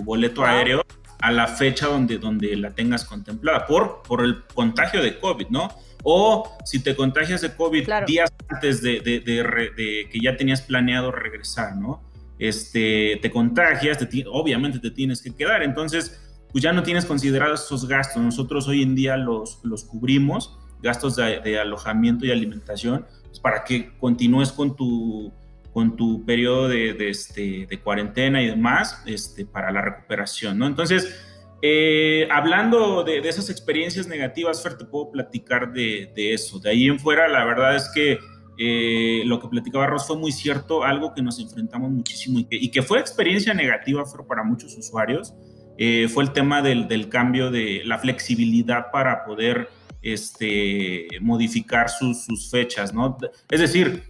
boleto 0.04 0.44
aéreo 0.44 0.84
a 1.20 1.32
la 1.32 1.46
fecha 1.46 1.86
donde, 1.86 2.18
donde 2.18 2.54
la 2.56 2.72
tengas 2.72 3.04
contemplada, 3.04 3.66
por, 3.66 4.02
por 4.02 4.22
el 4.22 4.44
contagio 4.54 5.02
de 5.02 5.18
COVID, 5.18 5.48
¿no? 5.48 5.70
O 6.08 6.56
si 6.64 6.78
te 6.78 6.94
contagias 6.94 7.40
de 7.40 7.52
COVID 7.52 7.88
días 8.06 8.32
antes 8.46 8.80
de, 8.80 9.02
que 9.02 10.20
ya 10.22 10.36
tenías 10.36 10.62
planeado 10.62 11.10
regresar, 11.10 11.74
¿no? 11.74 12.00
Este, 12.38 13.18
te 13.20 13.28
contagias, 13.28 13.98
obviamente 14.30 14.78
te 14.78 14.92
tienes 14.92 15.20
que 15.20 15.34
quedar. 15.34 15.64
Entonces, 15.64 16.20
pues 16.52 16.62
ya 16.62 16.72
no 16.72 16.84
tienes 16.84 17.06
considerados 17.06 17.64
esos 17.64 17.88
gastos. 17.88 18.22
Nosotros 18.22 18.68
hoy 18.68 18.84
en 18.84 18.94
día 18.94 19.16
los, 19.16 19.58
los 19.64 19.82
cubrimos, 19.82 20.56
gastos 20.80 21.16
de, 21.16 21.58
alojamiento 21.58 22.24
y 22.24 22.30
alimentación, 22.30 23.04
pues 23.24 23.40
para 23.40 23.64
que 23.64 23.98
continúes 23.98 24.52
con 24.52 24.76
tu, 24.76 25.32
con 25.72 25.96
tu 25.96 26.24
periodo 26.24 26.68
de, 26.68 26.94
de, 26.94 27.10
este, 27.10 27.66
de 27.68 27.80
cuarentena 27.80 28.40
y 28.40 28.46
demás 28.46 29.02
este, 29.06 29.44
para 29.44 29.72
la 29.72 29.82
recuperación, 29.82 30.56
¿no? 30.56 30.68
Entonces, 30.68 31.20
eh, 31.62 32.28
hablando 32.30 33.02
de, 33.02 33.20
de, 33.20 33.28
esas 33.28 33.50
experiencias 33.50 34.06
negativas, 34.06 34.62
Fer, 34.62 34.76
te 34.76 34.84
puedo 34.84 35.10
platicar 35.10 35.72
de, 35.72 36.12
de, 36.14 36.34
eso. 36.34 36.58
De 36.58 36.70
ahí 36.70 36.86
en 36.86 36.98
fuera, 36.98 37.28
la 37.28 37.44
verdad 37.44 37.74
es 37.74 37.90
que 37.94 38.18
eh, 38.58 39.22
lo 39.26 39.40
que 39.40 39.48
platicaba 39.48 39.86
Ross 39.86 40.06
fue 40.06 40.16
muy 40.16 40.32
cierto, 40.32 40.84
algo 40.84 41.14
que 41.14 41.22
nos 41.22 41.38
enfrentamos 41.38 41.90
muchísimo 41.90 42.38
y 42.38 42.44
que, 42.44 42.56
y 42.56 42.70
que 42.70 42.82
fue 42.82 43.00
experiencia 43.00 43.54
negativa, 43.54 44.04
Fer, 44.04 44.26
para 44.26 44.42
muchos 44.42 44.76
usuarios. 44.76 45.34
Eh, 45.78 46.08
fue 46.08 46.24
el 46.24 46.32
tema 46.32 46.62
del, 46.62 47.08
cambio 47.08 47.50
de 47.50 47.82
la 47.84 47.98
flexibilidad 47.98 48.90
para 48.90 49.24
poder 49.24 49.68
este, 50.00 51.06
modificar 51.20 51.90
sus, 51.90 52.50
fechas, 52.50 52.94
¿no? 52.94 53.18
Es 53.50 53.60
decir, 53.60 54.04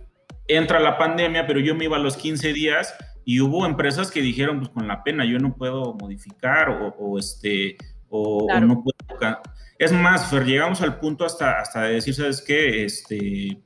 entra 0.46 0.78
la 0.78 0.96
pandemia, 0.96 1.46
pero 1.46 1.58
yo 1.58 1.74
me 1.74 1.84
iba 1.84 1.96
a 1.96 2.00
los 2.00 2.16
15 2.16 2.52
días 2.52 2.94
y 3.28 3.40
hubo 3.40 3.66
empresas 3.66 4.12
que 4.12 4.22
dijeron, 4.22 4.60
pues 4.60 4.70
con 4.70 4.86
la 4.86 5.02
pena 5.02 5.24
yo 5.24 5.40
no 5.40 5.56
puedo 5.56 5.94
modificar 5.94 6.70
o, 6.96 7.18
este, 7.18 7.76
o, 8.08 8.46
no 8.60 8.84
puedo... 8.84 9.40
Es 9.78 9.92
más, 9.92 10.30
Fer, 10.30 10.46
llegamos 10.46 10.80
al 10.80 11.00
punto 11.00 11.26
hasta, 11.26 11.60
hasta 11.60 11.82
de 11.82 11.94
decir, 11.94 12.14
¿sabes 12.14 12.40
qué? 12.40 12.84
Este, 12.84 13.60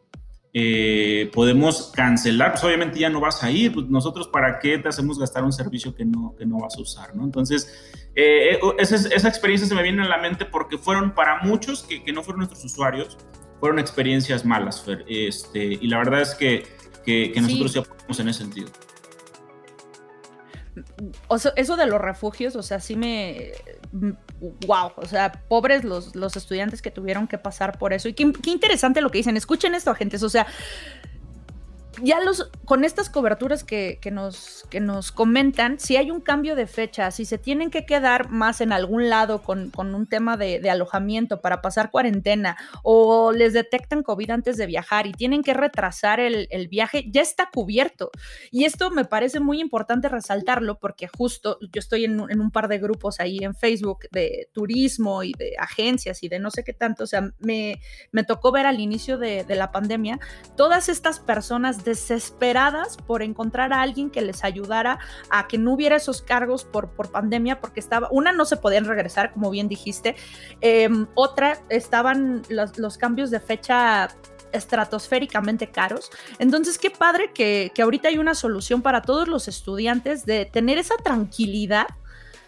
eh, 0.54 1.30
podemos 1.34 1.92
cancelar, 1.94 2.52
pues 2.52 2.64
obviamente 2.64 2.98
ya 2.98 3.10
no 3.10 3.20
vas 3.20 3.44
a 3.44 3.50
ir, 3.50 3.74
pues 3.74 3.86
nosotros 3.90 4.28
para 4.28 4.60
qué 4.60 4.78
te 4.78 4.88
hacemos 4.88 5.18
gastar 5.18 5.44
un 5.44 5.52
servicio 5.52 5.94
que 5.94 6.06
no, 6.06 6.34
que 6.38 6.46
no 6.46 6.58
vas 6.60 6.78
a 6.78 6.80
usar, 6.80 7.14
¿no? 7.14 7.22
Entonces, 7.24 7.92
eh, 8.14 8.52
eh, 8.54 8.60
esa, 8.78 8.96
esa, 8.96 9.28
experiencia 9.28 9.68
se 9.68 9.74
me 9.74 9.82
viene 9.82 10.02
a 10.02 10.08
la 10.08 10.16
mente 10.16 10.46
porque 10.46 10.78
fueron 10.78 11.14
para 11.14 11.42
muchos 11.42 11.82
que, 11.82 12.02
que 12.02 12.14
no 12.14 12.22
fueron 12.22 12.38
nuestros 12.38 12.64
usuarios, 12.64 13.18
fueron 13.60 13.78
experiencias 13.78 14.46
malas, 14.46 14.82
Fer, 14.82 15.04
este, 15.06 15.64
y 15.64 15.86
la 15.86 15.98
verdad 15.98 16.22
es 16.22 16.34
que, 16.34 16.64
que, 17.04 17.38
nosotros 17.42 17.72
sí. 17.72 17.78
apoyamos 17.78 18.20
en 18.20 18.28
ese 18.30 18.38
sentido 18.38 18.70
eso 21.56 21.76
de 21.76 21.86
los 21.86 22.00
refugios, 22.00 22.56
o 22.56 22.62
sea, 22.62 22.80
sí 22.80 22.96
me... 22.96 23.52
Wow, 24.66 24.92
o 24.96 25.06
sea, 25.06 25.32
pobres 25.48 25.84
los, 25.84 26.14
los 26.14 26.36
estudiantes 26.36 26.82
que 26.82 26.90
tuvieron 26.90 27.26
que 27.26 27.38
pasar 27.38 27.78
por 27.78 27.92
eso. 27.92 28.08
Y 28.08 28.14
qué, 28.14 28.32
qué 28.32 28.50
interesante 28.50 29.00
lo 29.00 29.10
que 29.10 29.18
dicen. 29.18 29.36
Escuchen 29.36 29.74
esto, 29.74 29.90
agentes. 29.90 30.22
O 30.22 30.28
sea, 30.28 30.46
ya 32.02 32.20
los, 32.20 32.50
con 32.64 32.84
estas 32.84 33.10
coberturas 33.10 33.64
que, 33.64 33.98
nos, 34.12 34.64
que 34.70 34.80
nos 34.80 35.12
comentan, 35.12 35.78
si 35.78 35.96
hay 35.96 36.10
un 36.10 36.20
cambio 36.20 36.54
de 36.54 36.66
fecha, 36.66 37.10
si 37.10 37.24
se 37.24 37.38
tienen 37.38 37.70
que 37.70 37.86
quedar 37.86 38.30
más 38.30 38.60
en 38.60 38.72
algún 38.72 39.08
lado 39.08 39.42
con, 39.42 39.72
un 39.76 40.06
tema 40.06 40.36
de, 40.36 40.68
alojamiento 40.70 41.40
para 41.40 41.62
pasar 41.62 41.90
cuarentena 41.90 42.56
o 42.82 43.32
les 43.32 43.52
detectan 43.52 44.02
COVID 44.02 44.30
antes 44.30 44.56
de 44.56 44.66
viajar 44.66 45.06
y 45.06 45.12
tienen 45.12 45.42
que 45.42 45.54
retrasar 45.54 46.20
el, 46.20 46.68
viaje, 46.68 47.06
ya 47.10 47.22
está 47.22 47.50
cubierto. 47.52 48.10
Y 48.50 48.64
esto 48.64 48.90
me 48.90 49.04
parece 49.04 49.40
muy 49.40 49.60
importante 49.60 50.08
resaltarlo 50.08 50.78
porque 50.78 51.08
justo 51.08 51.58
yo 51.60 51.78
estoy 51.78 52.04
en, 52.04 52.20
un 52.20 52.50
par 52.50 52.68
de 52.68 52.78
grupos 52.78 53.20
ahí 53.20 53.38
en 53.38 53.54
Facebook 53.54 54.06
de 54.12 54.48
turismo 54.52 55.22
y 55.22 55.32
de 55.32 55.54
agencias 55.58 56.22
y 56.22 56.28
de 56.28 56.38
no 56.38 56.50
sé 56.50 56.62
qué 56.62 56.72
tanto, 56.72 57.04
o 57.04 57.06
sea, 57.06 57.32
me, 57.38 57.80
me 58.12 58.24
tocó 58.24 58.52
ver 58.52 58.66
al 58.66 58.80
inicio 58.80 59.18
de, 59.18 59.44
de 59.44 59.56
la 59.56 59.72
pandemia 59.72 60.20
todas 60.56 60.88
estas 60.88 61.18
personas 61.18 61.84
desesperadas 61.90 62.96
por 62.96 63.22
encontrar 63.22 63.72
a 63.72 63.82
alguien 63.82 64.10
que 64.10 64.22
les 64.22 64.44
ayudara 64.44 65.00
a 65.28 65.48
que 65.48 65.58
no 65.58 65.72
hubiera 65.72 65.96
esos 65.96 66.22
cargos 66.22 66.64
por, 66.64 66.88
por 66.90 67.10
pandemia, 67.10 67.60
porque 67.60 67.80
estaba, 67.80 68.08
una, 68.12 68.32
no 68.32 68.44
se 68.44 68.56
podían 68.56 68.84
regresar, 68.84 69.32
como 69.32 69.50
bien 69.50 69.68
dijiste, 69.68 70.14
em, 70.60 71.08
otra, 71.14 71.58
estaban 71.68 72.42
los, 72.48 72.78
los 72.78 72.96
cambios 72.96 73.30
de 73.30 73.40
fecha 73.40 74.08
estratosféricamente 74.52 75.68
caros. 75.68 76.10
Entonces, 76.38 76.78
qué 76.78 76.90
padre 76.90 77.32
que, 77.32 77.72
que, 77.74 77.82
ahorita 77.82 78.08
hay 78.08 78.18
una 78.18 78.34
solución 78.34 78.82
para 78.82 79.02
todos 79.02 79.26
los 79.26 79.48
estudiantes 79.48 80.24
de 80.26 80.44
tener 80.44 80.78
esa 80.78 80.96
tranquilidad 80.96 81.86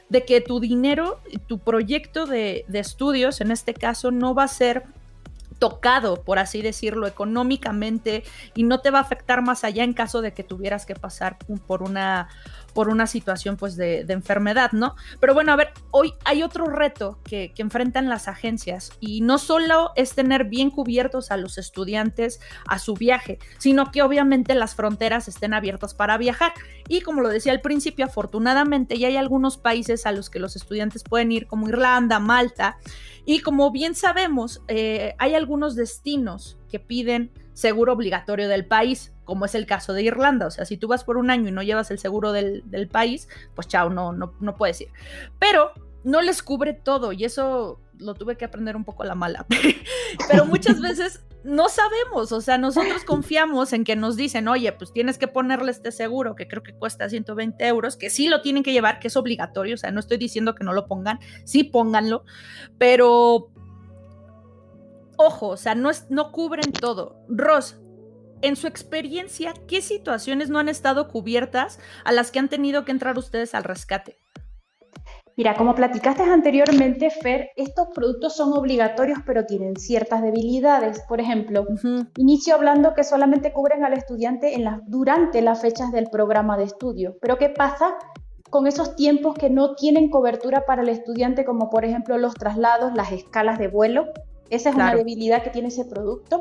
de 0.08 0.24
que 0.24 0.40
tu 0.40 0.60
dinero, 0.60 1.20
tu 1.48 1.58
proyecto 1.58 2.26
de, 2.26 2.64
de 2.68 2.78
estudios, 2.78 3.40
en 3.40 3.50
este 3.50 3.74
caso, 3.74 4.10
no 4.10 4.34
va 4.34 4.44
a 4.44 4.48
ser 4.48 4.84
tocado, 5.62 6.24
por 6.24 6.40
así 6.40 6.60
decirlo, 6.60 7.06
económicamente 7.06 8.24
y 8.56 8.64
no 8.64 8.80
te 8.80 8.90
va 8.90 8.98
a 8.98 9.02
afectar 9.02 9.42
más 9.42 9.62
allá 9.62 9.84
en 9.84 9.92
caso 9.92 10.20
de 10.20 10.34
que 10.34 10.42
tuvieras 10.42 10.86
que 10.86 10.96
pasar 10.96 11.38
por 11.68 11.84
una 11.84 12.28
por 12.74 12.88
una 12.88 13.06
situación 13.06 13.56
pues 13.56 13.76
de, 13.76 14.04
enfermedad, 14.08 14.72
¿no? 14.72 14.94
Pero 15.20 15.34
bueno, 15.34 15.52
a 15.52 15.56
ver, 15.56 15.72
hoy 15.90 16.12
hay 16.24 16.42
otro 16.42 16.66
reto 16.66 17.18
que, 17.24 17.52
enfrentan 17.62 18.08
las 18.08 18.26
agencias 18.26 18.90
y 18.98 19.20
no 19.20 19.38
solo 19.38 19.92
es 19.94 20.16
tener 20.16 20.46
bien 20.46 20.70
cubiertos 20.70 21.30
a 21.30 21.36
los 21.36 21.58
estudiantes 21.58 22.40
a 22.66 22.80
su 22.80 22.94
viaje, 22.94 23.38
sino 23.58 23.92
que 23.92 24.02
obviamente 24.02 24.56
las 24.56 24.74
fronteras 24.74 25.28
estén 25.28 25.54
abiertas 25.54 25.94
para 25.94 26.18
viajar. 26.18 26.52
Y 26.88 27.02
como 27.02 27.20
lo 27.20 27.28
decía 27.28 27.52
al 27.52 27.60
principio, 27.60 28.04
afortunadamente 28.04 28.98
ya 28.98 29.06
hay 29.06 29.16
algunos 29.16 29.58
países 29.58 30.06
a 30.06 30.12
los 30.12 30.28
que 30.28 30.40
los 30.40 30.56
estudiantes 30.56 31.04
pueden 31.04 31.30
ir 31.30 31.46
como 31.46 31.68
Irlanda, 31.68 32.18
Malta, 32.18 32.78
y 33.24 33.40
como 33.40 33.70
bien 33.70 33.94
sabemos, 33.94 34.62
eh, 34.66 35.14
hay 35.18 35.34
algunos 35.34 35.76
destinos 35.76 36.58
que 36.68 36.80
piden 36.80 37.30
seguro 37.52 37.92
obligatorio 37.92 38.48
del 38.48 38.66
país, 38.66 39.12
como 39.32 39.46
es 39.46 39.54
el 39.54 39.64
caso 39.64 39.94
de 39.94 40.02
Irlanda. 40.02 40.46
O 40.46 40.50
sea, 40.50 40.66
si 40.66 40.76
tú 40.76 40.88
vas 40.88 41.04
por 41.04 41.16
un 41.16 41.30
año 41.30 41.48
y 41.48 41.52
no 41.52 41.62
llevas 41.62 41.90
el 41.90 41.98
seguro 41.98 42.32
del, 42.32 42.62
país, 42.92 43.28
pues 43.54 43.66
chao, 43.66 43.88
no, 43.88 44.12
no, 44.12 44.34
no 44.40 44.56
puedes 44.56 44.82
ir. 44.82 44.88
Pero 45.38 45.72
no 46.04 46.20
les 46.20 46.42
cubre 46.42 46.74
todo 46.74 47.12
y 47.12 47.24
eso 47.24 47.80
lo 47.96 48.12
tuve 48.12 48.36
que 48.36 48.44
aprender 48.44 48.76
un 48.76 48.84
poco 48.84 49.04
a 49.04 49.06
la 49.06 49.14
mala. 49.14 49.46
Pero 50.28 50.44
muchas 50.44 50.80
veces 50.82 51.24
no 51.44 51.70
sabemos, 51.70 52.30
o 52.30 52.42
sea, 52.42 52.58
nosotros 52.58 53.04
confiamos 53.04 53.72
en 53.72 53.84
que 53.84 53.96
nos 53.96 54.16
dicen, 54.16 54.48
oye, 54.48 54.70
pues 54.72 54.92
tienes 54.92 55.16
que 55.16 55.28
ponerle 55.28 55.70
este 55.70 55.92
seguro 55.92 56.34
que 56.34 56.46
creo 56.46 56.62
que 56.62 56.74
cuesta 56.74 57.08
120 57.08 57.66
euros, 57.68 57.96
que 57.96 58.10
sí 58.10 58.28
lo 58.28 58.42
tienen 58.42 58.62
que 58.62 58.74
llevar, 58.74 59.00
que 59.00 59.08
es 59.08 59.16
obligatorio, 59.16 59.76
o 59.76 59.78
sea, 59.78 59.92
no 59.92 60.00
estoy 60.00 60.18
diciendo 60.18 60.54
que 60.54 60.62
no 60.62 60.74
lo 60.74 60.86
pongan, 60.86 61.20
sí 61.44 61.64
pónganlo, 61.64 62.24
pero 62.76 63.50
ojo, 65.16 65.48
o 65.48 65.56
sea, 65.56 65.74
no, 65.74 65.88
es, 65.88 66.10
no 66.10 66.32
cubren 66.32 66.70
todo. 66.70 67.16
Ross, 67.28 67.81
en 68.42 68.56
su 68.56 68.66
experiencia, 68.66 69.54
¿qué 69.66 69.80
situaciones 69.80 70.50
no 70.50 70.58
han 70.58 70.68
estado 70.68 71.08
cubiertas 71.08 71.78
a 72.04 72.12
las 72.12 72.30
que 72.30 72.38
han 72.38 72.48
tenido 72.48 72.84
que 72.84 72.92
entrar 72.92 73.16
ustedes 73.16 73.54
al 73.54 73.64
rescate? 73.64 74.18
Mira, 75.36 75.54
como 75.54 75.74
platicaste 75.74 76.22
anteriormente, 76.22 77.08
Fer, 77.10 77.50
estos 77.56 77.88
productos 77.94 78.36
son 78.36 78.52
obligatorios 78.52 79.20
pero 79.24 79.46
tienen 79.46 79.76
ciertas 79.76 80.20
debilidades. 80.20 81.00
Por 81.08 81.20
ejemplo, 81.20 81.64
inicio 82.16 82.54
hablando 82.54 82.92
que 82.94 83.02
solamente 83.02 83.52
cubren 83.52 83.84
al 83.84 83.94
estudiante 83.94 84.54
en 84.54 84.68
durante 84.86 85.40
las 85.40 85.62
fechas 85.62 85.90
del 85.90 86.08
programa 86.10 86.58
de 86.58 86.64
estudio. 86.64 87.16
Pero 87.20 87.38
¿qué 87.38 87.48
pasa 87.48 87.94
con 88.50 88.66
esos 88.66 88.94
tiempos 88.94 89.34
que 89.34 89.48
no 89.48 89.74
tienen 89.74 90.10
cobertura 90.10 90.66
para 90.66 90.82
el 90.82 90.90
estudiante, 90.90 91.46
como 91.46 91.70
por 91.70 91.86
ejemplo 91.86 92.18
los 92.18 92.34
traslados, 92.34 92.92
las 92.94 93.10
escalas 93.10 93.58
de 93.58 93.68
vuelo? 93.68 94.04
Esa 94.50 94.68
es 94.68 94.74
una 94.74 94.94
debilidad 94.94 95.42
que 95.42 95.48
tiene 95.48 95.68
ese 95.68 95.86
producto. 95.86 96.38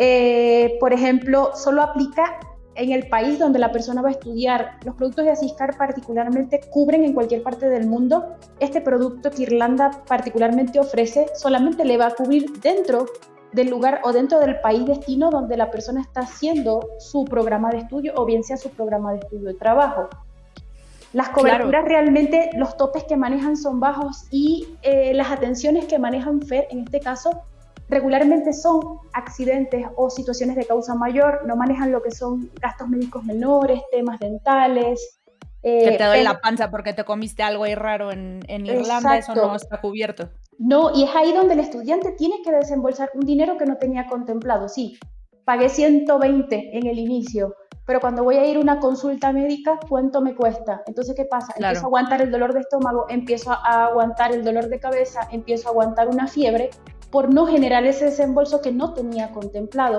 Eh, 0.00 0.76
por 0.78 0.92
ejemplo, 0.92 1.50
solo 1.54 1.82
aplica 1.82 2.38
en 2.76 2.92
el 2.92 3.08
país 3.08 3.40
donde 3.40 3.58
la 3.58 3.72
persona 3.72 4.00
va 4.00 4.08
a 4.08 4.12
estudiar. 4.12 4.78
Los 4.84 4.94
productos 4.94 5.24
de 5.24 5.32
Asiscar 5.32 5.76
particularmente 5.76 6.60
cubren 6.70 7.04
en 7.04 7.12
cualquier 7.12 7.42
parte 7.42 7.68
del 7.68 7.88
mundo. 7.88 8.36
Este 8.60 8.80
producto 8.80 9.32
que 9.32 9.42
Irlanda 9.42 9.90
particularmente 10.06 10.78
ofrece 10.78 11.26
solamente 11.34 11.84
le 11.84 11.96
va 11.96 12.06
a 12.06 12.14
cubrir 12.14 12.60
dentro 12.60 13.06
del 13.52 13.68
lugar 13.68 14.00
o 14.04 14.12
dentro 14.12 14.38
del 14.38 14.60
país 14.60 14.86
destino 14.86 15.30
donde 15.30 15.56
la 15.56 15.70
persona 15.72 16.00
está 16.00 16.20
haciendo 16.20 16.88
su 17.00 17.24
programa 17.24 17.70
de 17.70 17.78
estudio 17.78 18.12
o 18.14 18.24
bien 18.24 18.44
sea 18.44 18.56
su 18.56 18.70
programa 18.70 19.12
de 19.12 19.18
estudio 19.18 19.48
de 19.48 19.54
trabajo. 19.54 20.08
Las 21.12 21.30
coberturas 21.30 21.84
realmente, 21.86 22.50
los 22.54 22.76
topes 22.76 23.02
que 23.04 23.16
manejan 23.16 23.56
son 23.56 23.80
bajos 23.80 24.26
y 24.30 24.68
eh, 24.82 25.14
las 25.14 25.30
atenciones 25.32 25.86
que 25.86 25.98
manejan 25.98 26.42
FED 26.42 26.64
en 26.70 26.80
este 26.80 27.00
caso 27.00 27.42
regularmente 27.88 28.52
son 28.52 28.98
accidentes 29.12 29.86
o 29.96 30.10
situaciones 30.10 30.56
de 30.56 30.66
causa 30.66 30.94
mayor, 30.94 31.46
no 31.46 31.56
manejan 31.56 31.90
lo 31.92 32.02
que 32.02 32.10
son 32.10 32.50
gastos 32.60 32.88
médicos 32.88 33.24
menores, 33.24 33.80
temas 33.90 34.18
dentales. 34.18 35.20
Eh, 35.62 35.90
que 35.90 35.98
te 35.98 36.04
doy 36.04 36.22
la 36.22 36.40
panza 36.40 36.70
porque 36.70 36.92
te 36.92 37.04
comiste 37.04 37.42
algo 37.42 37.64
ahí 37.64 37.74
raro 37.74 38.12
en, 38.12 38.44
Irlanda, 38.48 39.18
eso 39.18 39.34
no 39.34 39.56
está 39.56 39.80
cubierto. 39.80 40.28
No, 40.58 40.94
y 40.94 41.04
es 41.04 41.10
ahí 41.14 41.32
donde 41.32 41.54
el 41.54 41.60
estudiante 41.60 42.12
tiene 42.12 42.42
que 42.44 42.52
desembolsar 42.52 43.10
un 43.14 43.24
dinero 43.24 43.56
que 43.56 43.64
no 43.64 43.76
tenía 43.76 44.06
contemplado. 44.06 44.68
Sí, 44.68 44.98
pagué 45.44 45.68
120 45.68 46.76
en 46.76 46.86
el 46.86 46.98
inicio, 46.98 47.56
pero 47.86 48.00
cuando 48.00 48.22
voy 48.22 48.36
a 48.36 48.46
ir 48.46 48.56
a 48.56 48.60
una 48.60 48.80
consulta 48.80 49.32
médica, 49.32 49.80
¿cuánto 49.88 50.20
me 50.20 50.34
cuesta? 50.34 50.82
Entonces, 50.86 51.14
¿qué 51.16 51.24
pasa? 51.24 51.54
Empiezo 51.56 51.84
a 51.84 51.86
aguantar 51.86 52.22
el 52.22 52.30
dolor 52.30 52.52
de 52.52 52.60
estómago, 52.60 53.06
empiezo 53.08 53.52
a 53.52 53.86
aguantar 53.86 54.32
el 54.32 54.44
dolor 54.44 54.68
de 54.68 54.78
cabeza, 54.78 55.26
empiezo 55.32 55.68
a 55.68 55.70
aguantar 55.70 56.08
una 56.08 56.26
fiebre 56.26 56.70
por 57.10 57.32
no 57.32 57.46
generar 57.46 57.84
ese 57.84 58.06
desembolso 58.06 58.60
que 58.60 58.72
no 58.72 58.94
tenía 58.94 59.30
contemplado. 59.32 59.98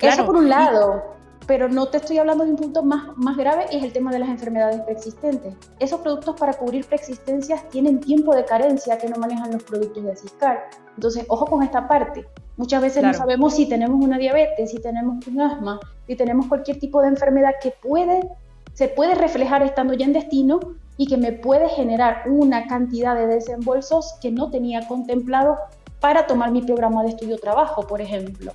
Eso 0.00 0.24
por 0.24 0.36
un 0.36 0.48
lado, 0.48 1.02
pero 1.46 1.68
no 1.68 1.88
te 1.88 1.96
estoy 1.96 2.18
hablando 2.18 2.44
de 2.44 2.50
un 2.50 2.56
punto 2.56 2.82
más, 2.82 3.16
más 3.16 3.36
grave, 3.36 3.66
es 3.72 3.82
el 3.82 3.92
tema 3.92 4.12
de 4.12 4.20
las 4.20 4.28
enfermedades 4.28 4.80
preexistentes. 4.82 5.54
Esos 5.78 6.00
productos 6.00 6.38
para 6.38 6.52
cubrir 6.52 6.86
preexistencias 6.86 7.68
tienen 7.70 8.00
tiempo 8.00 8.34
de 8.34 8.44
carencia 8.44 8.98
que 8.98 9.08
no 9.08 9.16
manejan 9.16 9.52
los 9.52 9.62
productos 9.62 10.04
de 10.04 10.14
Ciscar. 10.14 10.68
Entonces, 10.94 11.24
ojo 11.28 11.46
con 11.46 11.62
esta 11.62 11.88
parte. 11.88 12.26
Muchas 12.58 12.82
veces 12.82 13.02
no 13.02 13.14
sabemos 13.14 13.54
si 13.54 13.66
tenemos 13.66 14.04
una 14.04 14.18
diabetes, 14.18 14.72
si 14.72 14.80
tenemos 14.80 15.26
un 15.26 15.40
asma, 15.40 15.80
si 16.06 16.16
tenemos 16.16 16.46
cualquier 16.48 16.78
tipo 16.78 17.00
de 17.00 17.08
enfermedad 17.08 17.52
que 17.62 17.70
puede, 17.70 18.28
se 18.74 18.88
puede 18.88 19.14
reflejar 19.14 19.62
estando 19.62 19.94
ya 19.94 20.06
en 20.06 20.12
destino 20.12 20.60
y 20.96 21.06
que 21.06 21.16
me 21.16 21.32
puede 21.32 21.68
generar 21.68 22.24
una 22.26 22.66
cantidad 22.66 23.14
de 23.14 23.26
desembolsos 23.26 24.16
que 24.20 24.32
no 24.32 24.50
tenía 24.50 24.86
contemplado 24.86 25.56
para 26.00 26.26
tomar 26.26 26.50
mi 26.50 26.62
programa 26.62 27.02
de 27.02 27.10
estudio-trabajo, 27.10 27.86
por 27.86 28.00
ejemplo. 28.00 28.52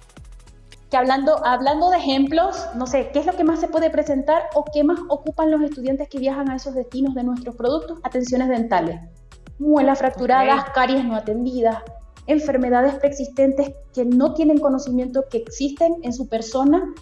Que 0.90 0.98
hablando, 0.98 1.44
hablando 1.46 1.90
de 1.90 1.98
ejemplos, 1.98 2.68
no 2.76 2.86
sé, 2.86 3.10
¿qué 3.12 3.20
es 3.20 3.26
lo 3.26 3.34
que 3.34 3.44
más 3.44 3.60
se 3.60 3.68
puede 3.68 3.90
presentar 3.90 4.44
o 4.54 4.64
qué 4.64 4.84
más 4.84 5.00
ocupan 5.10 5.52
los 5.52 5.62
estudiantes 5.62 6.08
que 6.08 6.20
viajan 6.20 6.50
a 6.50 6.56
esos 6.56 6.76
destinos 6.76 7.16
de 7.16 7.24
nuestros 7.24 7.56
productos? 7.56 8.00
Atenciones 8.04 8.48
dentales, 8.48 9.02
muelas 9.58 10.00
fracturadas, 10.00 10.66
caries 10.76 11.04
no 11.04 11.16
atendidas, 11.16 11.80
enfermedades 12.28 12.96
preexistentes 12.96 13.72
que 13.94 14.06
no 14.06 14.34
tienen 14.34 14.60
conocimiento 14.60 15.26
que 15.30 15.38
existen 15.38 15.96
en 16.04 16.14
su 16.14 16.30
persona. 16.30 16.94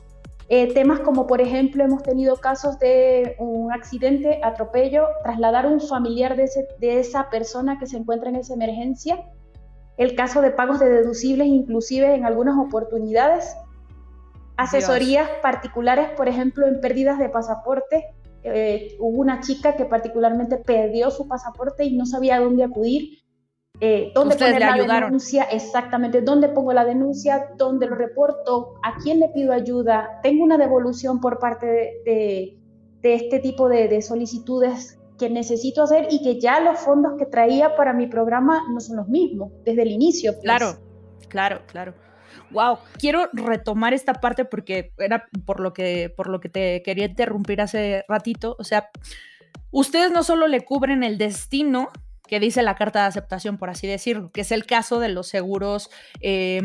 Eh, 0.48 0.74
temas 0.74 1.00
como, 1.02 1.28
por 1.28 1.40
ejemplo, 1.40 1.84
hemos 1.84 2.04
tenido 2.04 2.36
casos 2.38 2.78
de 2.80 3.36
un 3.40 3.72
accidente, 3.72 4.42
atropello, 4.44 5.06
trasladar 5.24 5.66
a 5.66 5.70
un 5.70 5.80
familiar 5.80 6.36
de, 6.36 6.50
de 6.80 7.00
esa 7.00 7.30
persona 7.30 7.78
que 7.80 7.88
se 7.88 7.98
encuentra 7.98 8.30
en 8.30 8.38
esa 8.38 8.54
emergencia 8.54 9.24
el 9.98 10.16
caso 10.16 10.42
de 10.42 10.52
pagos 10.52 10.80
de 10.80 10.90
deducibles 10.90 11.48
inclusive 11.48 12.16
en 12.16 12.26
algunas 12.26 12.58
oportunidades, 12.58 13.56
asesorías 14.58 15.30
particulares, 15.42 16.10
por 16.16 16.28
ejemplo, 16.28 16.68
en 16.68 16.80
pérdidas 16.82 17.20
de 17.20 17.30
pasaporte. 17.30 18.06
Eh, 18.44 18.96
hubo 19.00 19.20
una 19.20 19.40
chica 19.42 19.76
que 19.76 19.86
particularmente 19.86 20.58
perdió 20.58 21.12
su 21.12 21.28
pasaporte 21.28 21.86
y 21.86 21.96
no 21.96 22.06
sabía 22.06 22.38
a 22.38 22.40
dónde 22.40 22.64
acudir. 22.64 23.20
Eh, 23.80 24.12
¿Dónde 24.14 24.36
poner 24.36 24.62
la 24.62 25.00
denuncia? 25.00 25.44
Exactamente, 25.46 26.22
¿dónde 26.22 26.50
pongo 26.50 26.72
la 26.72 26.86
denuncia? 26.86 27.50
¿Dónde 27.58 27.88
lo 27.88 27.96
reporto? 27.96 28.76
¿A 28.84 28.98
quién 29.02 29.20
le 29.20 29.30
pido 29.30 29.54
ayuda? 29.54 30.20
¿Tengo 30.22 30.44
una 30.44 30.58
devolución 30.58 31.20
por 31.20 31.40
parte 31.40 31.66
de, 32.06 32.60
este 33.02 33.40
tipo 33.40 33.70
de, 33.70 33.88
de 33.88 34.02
solicitudes 34.04 35.01
que 35.22 35.30
necesito 35.30 35.84
hacer 35.84 36.08
y 36.10 36.24
que 36.24 36.40
ya 36.40 36.60
los 36.60 36.80
fondos 36.80 37.14
que 37.18 37.28
traía 37.28 37.76
para 37.76 37.94
mi 37.94 38.08
programa 38.08 38.64
no 38.74 38.80
son 38.80 38.98
los 38.98 39.08
mismos 39.08 39.52
desde 39.64 39.84
el 39.84 39.90
inicio. 39.90 40.34
Pues. 40.34 40.44
Claro, 40.44 40.80
claro, 41.30 41.62
claro. 41.68 41.94
Wow, 42.50 42.80
quiero 42.98 43.30
retomar 43.32 43.94
esta 43.94 44.16
parte 44.16 44.46
porque 44.46 44.94
era 44.98 45.28
por 45.46 45.60
lo 45.60 45.74
que 45.74 46.10
por 46.10 46.28
lo 46.28 46.40
que 46.42 46.50
te 46.50 46.82
quería 46.82 47.06
interrumpir 47.06 47.62
hace 47.62 48.04
ratito, 48.08 48.56
o 48.58 48.64
sea, 48.64 48.90
ustedes 49.70 50.12
no 50.12 50.24
solo 50.24 50.48
le 50.48 50.66
cubren 50.66 51.04
el 51.04 51.20
destino 51.20 51.90
que 52.28 52.40
dice 52.40 52.64
la 52.64 52.76
carta 52.76 53.02
de 53.02 53.08
aceptación, 53.08 53.58
por 53.58 53.70
así 53.70 53.88
decirlo, 53.88 54.32
que 54.32 54.42
es 54.42 54.52
el 54.52 54.66
caso 54.66 55.00
de 55.00 55.10
los 55.10 55.28
seguros 55.28 55.92
eh, 56.22 56.62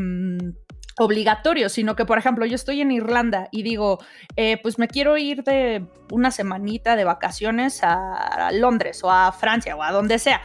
obligatorio, 0.98 1.68
sino 1.68 1.94
que, 1.96 2.04
por 2.04 2.18
ejemplo, 2.18 2.46
yo 2.46 2.54
estoy 2.54 2.80
en 2.80 2.90
Irlanda 2.90 3.48
y 3.50 3.62
digo, 3.62 3.98
eh, 4.36 4.58
pues 4.62 4.78
me 4.78 4.88
quiero 4.88 5.16
ir 5.16 5.44
de 5.44 5.86
una 6.10 6.30
semanita 6.30 6.96
de 6.96 7.04
vacaciones 7.04 7.80
a 7.82 8.50
Londres 8.52 9.04
o 9.04 9.10
a 9.10 9.32
Francia 9.32 9.76
o 9.76 9.82
a 9.82 9.92
donde 9.92 10.18
sea. 10.18 10.42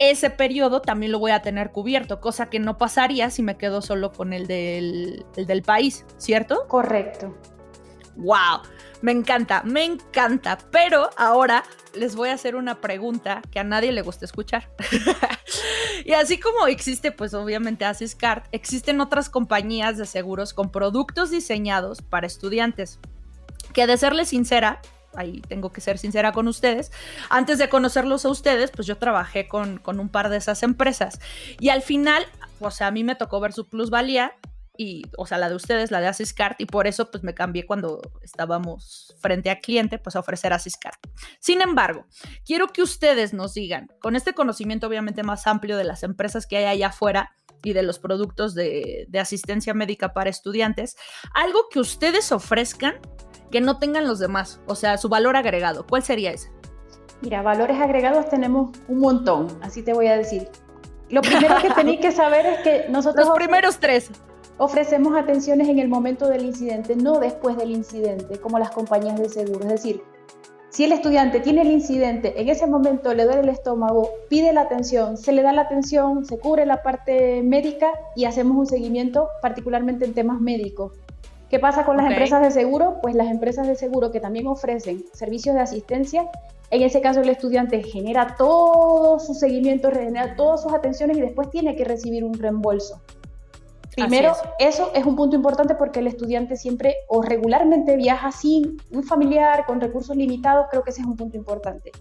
Ese 0.00 0.30
periodo 0.30 0.80
también 0.80 1.12
lo 1.12 1.18
voy 1.18 1.30
a 1.30 1.42
tener 1.42 1.72
cubierto, 1.72 2.20
cosa 2.20 2.48
que 2.48 2.58
no 2.58 2.78
pasaría 2.78 3.28
si 3.28 3.42
me 3.42 3.58
quedo 3.58 3.82
solo 3.82 4.12
con 4.12 4.32
el 4.32 4.46
del, 4.46 5.26
el 5.36 5.46
del 5.46 5.62
país, 5.62 6.06
¿cierto? 6.16 6.66
Correcto. 6.68 7.36
¡Wow! 8.16 8.62
Me 9.02 9.12
encanta, 9.12 9.62
me 9.62 9.84
encanta. 9.84 10.58
Pero 10.70 11.10
ahora 11.16 11.64
les 11.94 12.16
voy 12.16 12.30
a 12.30 12.34
hacer 12.34 12.56
una 12.56 12.80
pregunta 12.80 13.42
que 13.50 13.60
a 13.60 13.64
nadie 13.64 13.92
le 13.92 14.02
gusta 14.02 14.24
escuchar. 14.24 14.70
y 16.04 16.12
así 16.12 16.38
como 16.38 16.66
existe, 16.66 17.12
pues 17.12 17.34
obviamente 17.34 17.84
Asiscard, 17.84 18.44
existen 18.52 19.00
otras 19.00 19.30
compañías 19.30 19.96
de 19.98 20.06
seguros 20.06 20.54
con 20.54 20.70
productos 20.70 21.30
diseñados 21.30 22.02
para 22.02 22.26
estudiantes. 22.26 22.98
Que 23.72 23.86
de 23.86 23.96
serles 23.96 24.28
sincera, 24.28 24.80
ahí 25.14 25.42
tengo 25.48 25.72
que 25.72 25.80
ser 25.80 25.98
sincera 25.98 26.32
con 26.32 26.48
ustedes, 26.48 26.92
antes 27.28 27.58
de 27.58 27.68
conocerlos 27.68 28.24
a 28.24 28.30
ustedes, 28.30 28.70
pues 28.70 28.86
yo 28.86 28.96
trabajé 28.98 29.48
con, 29.48 29.78
con 29.78 30.00
un 30.00 30.08
par 30.08 30.28
de 30.28 30.36
esas 30.36 30.62
empresas. 30.62 31.20
Y 31.58 31.68
al 31.68 31.82
final, 31.82 32.24
o 32.60 32.70
sea, 32.70 32.88
a 32.88 32.90
mí 32.90 33.04
me 33.04 33.14
tocó 33.14 33.40
ver 33.40 33.52
su 33.52 33.68
plusvalía 33.68 34.32
y, 34.80 35.02
o 35.18 35.26
sea, 35.26 35.36
la 35.36 35.50
de 35.50 35.56
ustedes, 35.56 35.90
la 35.90 36.00
de 36.00 36.06
Asiscart, 36.06 36.58
y 36.58 36.64
por 36.64 36.86
eso 36.86 37.10
pues 37.10 37.22
me 37.22 37.34
cambié 37.34 37.66
cuando 37.66 38.00
estábamos 38.22 39.14
frente 39.20 39.50
a 39.50 39.60
cliente, 39.60 39.98
pues 39.98 40.16
a 40.16 40.20
ofrecer 40.20 40.54
Asiscart. 40.54 40.98
Sin 41.38 41.60
embargo, 41.60 42.06
quiero 42.46 42.68
que 42.68 42.80
ustedes 42.80 43.34
nos 43.34 43.52
digan, 43.52 43.88
con 44.00 44.16
este 44.16 44.32
conocimiento 44.32 44.86
obviamente 44.86 45.22
más 45.22 45.46
amplio 45.46 45.76
de 45.76 45.84
las 45.84 46.02
empresas 46.02 46.46
que 46.46 46.56
hay 46.56 46.64
allá 46.64 46.86
afuera 46.86 47.36
y 47.62 47.74
de 47.74 47.82
los 47.82 47.98
productos 47.98 48.54
de, 48.54 49.04
de 49.06 49.20
asistencia 49.20 49.74
médica 49.74 50.14
para 50.14 50.30
estudiantes, 50.30 50.96
algo 51.34 51.68
que 51.70 51.78
ustedes 51.78 52.32
ofrezcan 52.32 53.00
que 53.50 53.60
no 53.60 53.78
tengan 53.78 54.08
los 54.08 54.18
demás, 54.18 54.62
o 54.66 54.76
sea, 54.76 54.96
su 54.96 55.10
valor 55.10 55.36
agregado, 55.36 55.86
¿cuál 55.86 56.04
sería 56.04 56.30
ese? 56.30 56.50
Mira, 57.20 57.42
valores 57.42 57.78
agregados 57.78 58.30
tenemos 58.30 58.74
un 58.88 58.98
montón, 58.98 59.58
así 59.60 59.82
te 59.82 59.92
voy 59.92 60.06
a 60.06 60.16
decir. 60.16 60.48
Lo 61.10 61.20
primero 61.20 61.56
que 61.60 61.68
tenéis 61.74 62.00
que 62.00 62.12
saber 62.12 62.46
es 62.46 62.60
que 62.60 62.86
nosotros... 62.88 63.26
Los 63.26 63.36
primeros 63.36 63.78
tres. 63.78 64.10
Ofrecemos 64.62 65.16
atenciones 65.16 65.70
en 65.70 65.78
el 65.78 65.88
momento 65.88 66.28
del 66.28 66.44
incidente, 66.44 66.94
no 66.94 67.18
después 67.18 67.56
del 67.56 67.70
incidente, 67.70 68.38
como 68.38 68.58
las 68.58 68.70
compañías 68.70 69.18
de 69.18 69.30
seguro. 69.30 69.60
Es 69.60 69.70
decir, 69.70 70.02
Si 70.68 70.84
el 70.84 70.92
estudiante 70.92 71.40
tiene 71.40 71.62
el 71.62 71.70
incidente, 71.70 72.38
en 72.38 72.50
ese 72.50 72.66
momento 72.66 73.14
le 73.14 73.24
duele 73.24 73.40
el 73.40 73.48
estómago, 73.48 74.10
pide 74.28 74.52
la 74.52 74.60
atención, 74.60 75.16
se 75.16 75.32
le 75.32 75.40
da 75.40 75.54
la 75.54 75.62
atención, 75.62 76.26
se 76.26 76.38
cubre 76.38 76.66
la 76.66 76.82
parte 76.82 77.42
médica 77.42 77.90
y 78.14 78.26
hacemos 78.26 78.54
un 78.54 78.66
seguimiento 78.66 79.28
particularmente 79.40 80.04
en 80.04 80.12
temas 80.12 80.42
médicos. 80.42 80.92
¿Qué 81.48 81.58
pasa 81.58 81.86
con 81.86 81.96
las 81.96 82.10
empresas 82.10 82.42
de 82.42 82.50
seguro? 82.50 82.98
Pues 83.00 83.14
las 83.14 83.28
empresas 83.28 83.66
de 83.66 83.76
seguro 83.76 84.12
que 84.12 84.20
también 84.20 84.46
ofrecen 84.46 85.06
servicios 85.14 85.54
de 85.54 85.62
asistencia, 85.62 86.30
en 86.70 86.82
ese 86.82 87.00
caso 87.00 87.22
el 87.22 87.30
estudiante 87.30 87.82
genera 87.82 88.36
todo 88.36 89.18
su 89.20 89.32
seguimiento, 89.32 89.90
genera 89.90 90.36
todas 90.36 90.62
sus 90.62 90.74
atenciones 90.74 91.16
y 91.16 91.22
después 91.22 91.48
tiene 91.48 91.76
que 91.76 91.84
recibir 91.84 92.24
un 92.24 92.34
reembolso. 92.34 93.00
Primero, 94.08 94.34
eso 94.58 94.90
es 94.94 95.04
un 95.04 95.16
punto 95.16 95.36
importante 95.36 95.74
porque 95.74 96.00
el 96.00 96.06
estudiante 96.06 96.56
siempre 96.56 96.96
o 97.08 97.22
regularmente 97.22 97.96
viaja 97.96 98.32
sin 98.32 98.76
un 98.90 99.04
familiar, 99.04 99.64
con 99.66 99.80
recursos 99.80 100.16
limitados, 100.16 100.66
creo 100.70 100.82
que 100.82 100.90
ese 100.90 101.00
es 101.00 101.06
un 101.06 101.16
punto 101.16 101.36
importante. 101.36 101.92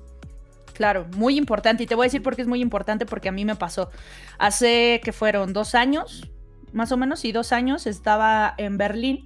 Claro, 0.73 1.07
muy 1.17 1.37
importante. 1.37 1.83
Y 1.83 1.87
te 1.87 1.95
voy 1.95 2.05
a 2.05 2.07
decir 2.07 2.23
por 2.23 2.35
qué 2.35 2.41
es 2.41 2.47
muy 2.47 2.61
importante, 2.61 3.05
porque 3.05 3.27
a 3.29 3.31
mí 3.33 3.43
me 3.43 3.55
pasó. 3.55 3.89
Hace 4.37 5.01
que 5.03 5.11
fueron 5.11 5.51
dos 5.51 5.75
años, 5.75 6.31
más 6.71 6.91
o 6.91 6.97
menos, 6.97 7.25
y 7.25 7.33
dos 7.33 7.51
años, 7.51 7.85
estaba 7.85 8.53
en 8.57 8.77
Berlín 8.77 9.25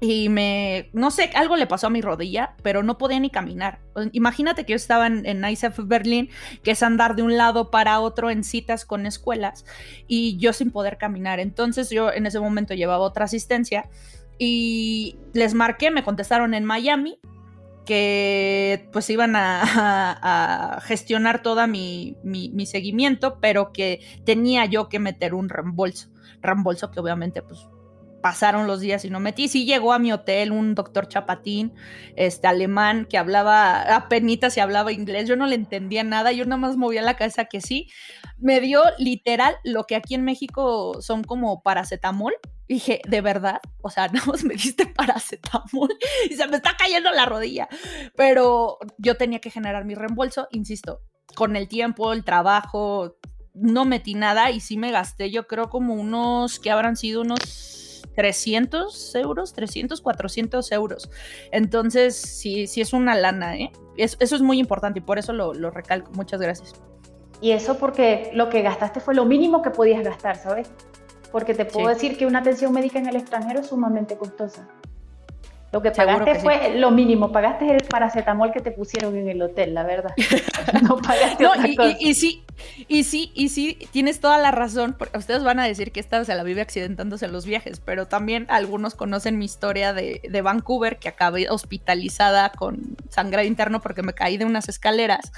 y 0.00 0.30
me, 0.30 0.88
no 0.92 1.10
sé, 1.10 1.30
algo 1.34 1.56
le 1.56 1.66
pasó 1.66 1.88
a 1.88 1.90
mi 1.90 2.00
rodilla, 2.00 2.54
pero 2.62 2.82
no 2.82 2.96
podía 2.96 3.20
ni 3.20 3.28
caminar. 3.28 3.80
Imagínate 4.12 4.64
que 4.64 4.72
yo 4.72 4.76
estaba 4.76 5.06
en, 5.06 5.26
en 5.26 5.44
ISF 5.44 5.78
Berlín, 5.84 6.30
que 6.62 6.70
es 6.70 6.82
andar 6.82 7.16
de 7.16 7.22
un 7.22 7.36
lado 7.36 7.70
para 7.70 8.00
otro 8.00 8.30
en 8.30 8.42
citas 8.42 8.86
con 8.86 9.04
escuelas, 9.04 9.66
y 10.06 10.38
yo 10.38 10.54
sin 10.54 10.70
poder 10.70 10.96
caminar. 10.96 11.38
Entonces 11.38 11.90
yo 11.90 12.10
en 12.12 12.24
ese 12.26 12.40
momento 12.40 12.72
llevaba 12.74 13.04
otra 13.04 13.26
asistencia 13.26 13.90
y 14.38 15.18
les 15.34 15.52
marqué, 15.52 15.90
me 15.90 16.02
contestaron 16.02 16.54
en 16.54 16.64
Miami 16.64 17.20
que 17.84 18.88
pues 18.92 19.10
iban 19.10 19.34
a, 19.36 20.80
gestionar 20.82 21.42
todo 21.42 21.66
mi, 21.66 22.16
mi, 22.22 22.64
seguimiento, 22.64 23.38
pero 23.40 23.72
que 23.72 24.00
tenía 24.24 24.64
yo 24.64 24.88
que 24.88 24.98
meter 24.98 25.34
un 25.34 25.48
reembolso. 25.48 26.08
Reembolso 26.40 26.90
que 26.90 27.00
obviamente 27.00 27.42
pues 27.42 27.66
pasaron 28.20 28.66
los 28.66 28.80
días 28.80 29.04
y 29.04 29.10
no 29.10 29.20
metí. 29.20 29.48
Sí 29.48 29.64
llegó 29.64 29.92
a 29.92 29.98
mi 29.98 30.12
hotel 30.12 30.52
un 30.52 30.74
doctor 30.74 31.08
chapatín, 31.08 31.72
este 32.16 32.46
alemán, 32.46 33.06
que 33.08 33.18
hablaba 33.18 33.82
apenas 33.94 34.56
y 34.56 34.60
hablaba 34.60 34.92
inglés. 34.92 35.28
Yo 35.28 35.36
no 35.36 35.46
le 35.46 35.54
entendía 35.54 36.04
nada, 36.04 36.32
yo 36.32 36.44
nada 36.44 36.58
más 36.58 36.76
movía 36.76 37.02
la 37.02 37.16
cabeza 37.16 37.46
que 37.46 37.60
sí. 37.60 37.88
Me 38.38 38.60
dio 38.60 38.82
literal 38.98 39.56
lo 39.64 39.84
que 39.84 39.96
aquí 39.96 40.14
en 40.14 40.24
México 40.24 41.00
son 41.00 41.24
como 41.24 41.62
paracetamol. 41.62 42.34
dije, 42.68 43.00
¿de 43.08 43.20
verdad? 43.20 43.60
O 43.82 43.90
sea, 43.90 44.08
nada 44.12 44.26
más 44.26 44.44
me 44.44 44.54
diste 44.54 44.86
paracetamol 44.86 45.90
y 46.28 46.34
se 46.34 46.46
me 46.46 46.56
está 46.56 46.76
cayendo 46.76 47.10
la 47.10 47.26
rodilla. 47.26 47.68
Pero 48.16 48.78
yo 48.98 49.16
tenía 49.16 49.40
que 49.40 49.50
generar 49.50 49.84
mi 49.84 49.94
reembolso, 49.94 50.48
insisto, 50.50 51.00
con 51.34 51.56
el 51.56 51.68
tiempo, 51.68 52.12
el 52.12 52.24
trabajo, 52.24 53.16
no 53.54 53.84
metí 53.84 54.14
nada 54.14 54.50
y 54.50 54.60
sí 54.60 54.76
me 54.76 54.90
gasté, 54.90 55.30
yo 55.30 55.46
creo 55.46 55.68
como 55.68 55.94
unos, 55.94 56.60
que 56.60 56.70
habrán 56.70 56.96
sido 56.96 57.22
unos 57.22 57.89
300 58.14 59.14
euros, 59.16 59.52
300, 59.52 60.00
400 60.00 60.72
euros. 60.72 61.10
Entonces, 61.52 62.16
sí, 62.16 62.66
sí 62.66 62.80
es 62.80 62.92
una 62.92 63.14
lana, 63.14 63.56
¿eh? 63.56 63.72
eso 63.96 64.16
es 64.20 64.42
muy 64.42 64.58
importante 64.58 65.00
y 65.00 65.02
por 65.02 65.18
eso 65.18 65.32
lo, 65.32 65.54
lo 65.54 65.70
recalco. 65.70 66.10
Muchas 66.12 66.40
gracias. 66.40 66.74
Y 67.40 67.52
eso 67.52 67.78
porque 67.78 68.30
lo 68.34 68.50
que 68.50 68.62
gastaste 68.62 69.00
fue 69.00 69.14
lo 69.14 69.24
mínimo 69.24 69.62
que 69.62 69.70
podías 69.70 70.04
gastar, 70.04 70.36
¿sabes? 70.36 70.70
Porque 71.32 71.54
te 71.54 71.64
puedo 71.64 71.88
decir 71.88 72.18
que 72.18 72.26
una 72.26 72.40
atención 72.40 72.72
médica 72.72 72.98
en 72.98 73.08
el 73.08 73.16
extranjero 73.16 73.60
es 73.60 73.68
sumamente 73.68 74.16
costosa. 74.16 74.68
Lo 75.72 75.80
que 75.80 75.92
pagaste 75.92 76.34
fue 76.36 76.74
lo 76.76 76.90
mínimo, 76.90 77.30
pagaste 77.30 77.70
el 77.70 77.84
paracetamol 77.84 78.52
que 78.52 78.60
te 78.60 78.72
pusieron 78.72 79.16
en 79.16 79.28
el 79.28 79.40
hotel, 79.40 79.72
la 79.72 79.84
verdad. 79.84 80.14
no 80.82 80.96
pagaste 80.96 81.44
no, 81.44 81.52
y, 82.00 82.14
sí, 82.14 82.44
y 82.88 83.04
sí, 83.04 83.30
y 83.34 83.50
sí, 83.50 83.78
tienes 83.92 84.18
toda 84.18 84.38
la 84.38 84.50
razón. 84.50 84.96
Porque 84.98 85.18
ustedes 85.18 85.44
van 85.44 85.60
a 85.60 85.64
decir 85.64 85.92
que 85.92 86.00
esta 86.00 86.24
se 86.24 86.34
la 86.34 86.42
vive 86.42 86.60
accidentándose 86.60 87.26
en 87.26 87.32
los 87.32 87.46
viajes, 87.46 87.80
pero 87.80 88.06
también 88.06 88.46
algunos 88.48 88.96
conocen 88.96 89.38
mi 89.38 89.44
historia 89.44 89.92
de, 89.92 90.20
de 90.28 90.42
Vancouver, 90.42 90.98
que 90.98 91.08
acabé 91.08 91.48
hospitalizada 91.48 92.50
con 92.50 92.96
sangre 93.08 93.46
interno 93.46 93.80
porque 93.80 94.02
me 94.02 94.12
caí 94.12 94.38
de 94.38 94.46
unas 94.46 94.68
escaleras 94.68 95.32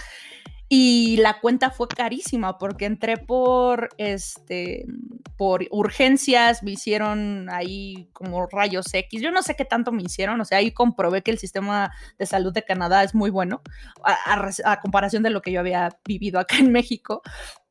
y 0.75 1.19
la 1.19 1.39
cuenta 1.39 1.71
fue 1.71 1.87
carísima 1.87 2.57
porque 2.57 2.87
entré 2.87 3.19
por 3.19 3.91
este 3.99 4.87
por 5.37 5.67
urgencias, 5.71 6.63
me 6.63 6.71
hicieron 6.71 7.51
ahí 7.51 8.09
como 8.15 8.47
rayos 8.47 8.87
X. 8.91 9.21
Yo 9.21 9.31
no 9.31 9.43
sé 9.43 9.55
qué 9.55 9.67
tanto 9.67 9.93
me 9.93 10.03
hicieron, 10.03 10.41
o 10.41 10.47
sea, 10.47 10.57
ahí 10.57 10.73
comprobé 10.73 11.21
que 11.21 11.31
el 11.31 11.37
sistema 11.37 11.93
de 12.19 12.25
salud 12.25 12.55
de 12.55 12.65
Canadá 12.65 13.05
es 13.05 13.15
muy 13.15 13.29
bueno 13.29 13.61
a, 14.03 14.81
comparación 14.81 15.23
de 15.23 15.29
lo 15.29 15.43
que 15.43 15.53
yo 15.53 15.61
había 15.61 15.91
vivido 16.07 16.41
acá 16.41 16.57
en 16.57 16.73
México. 16.73 17.21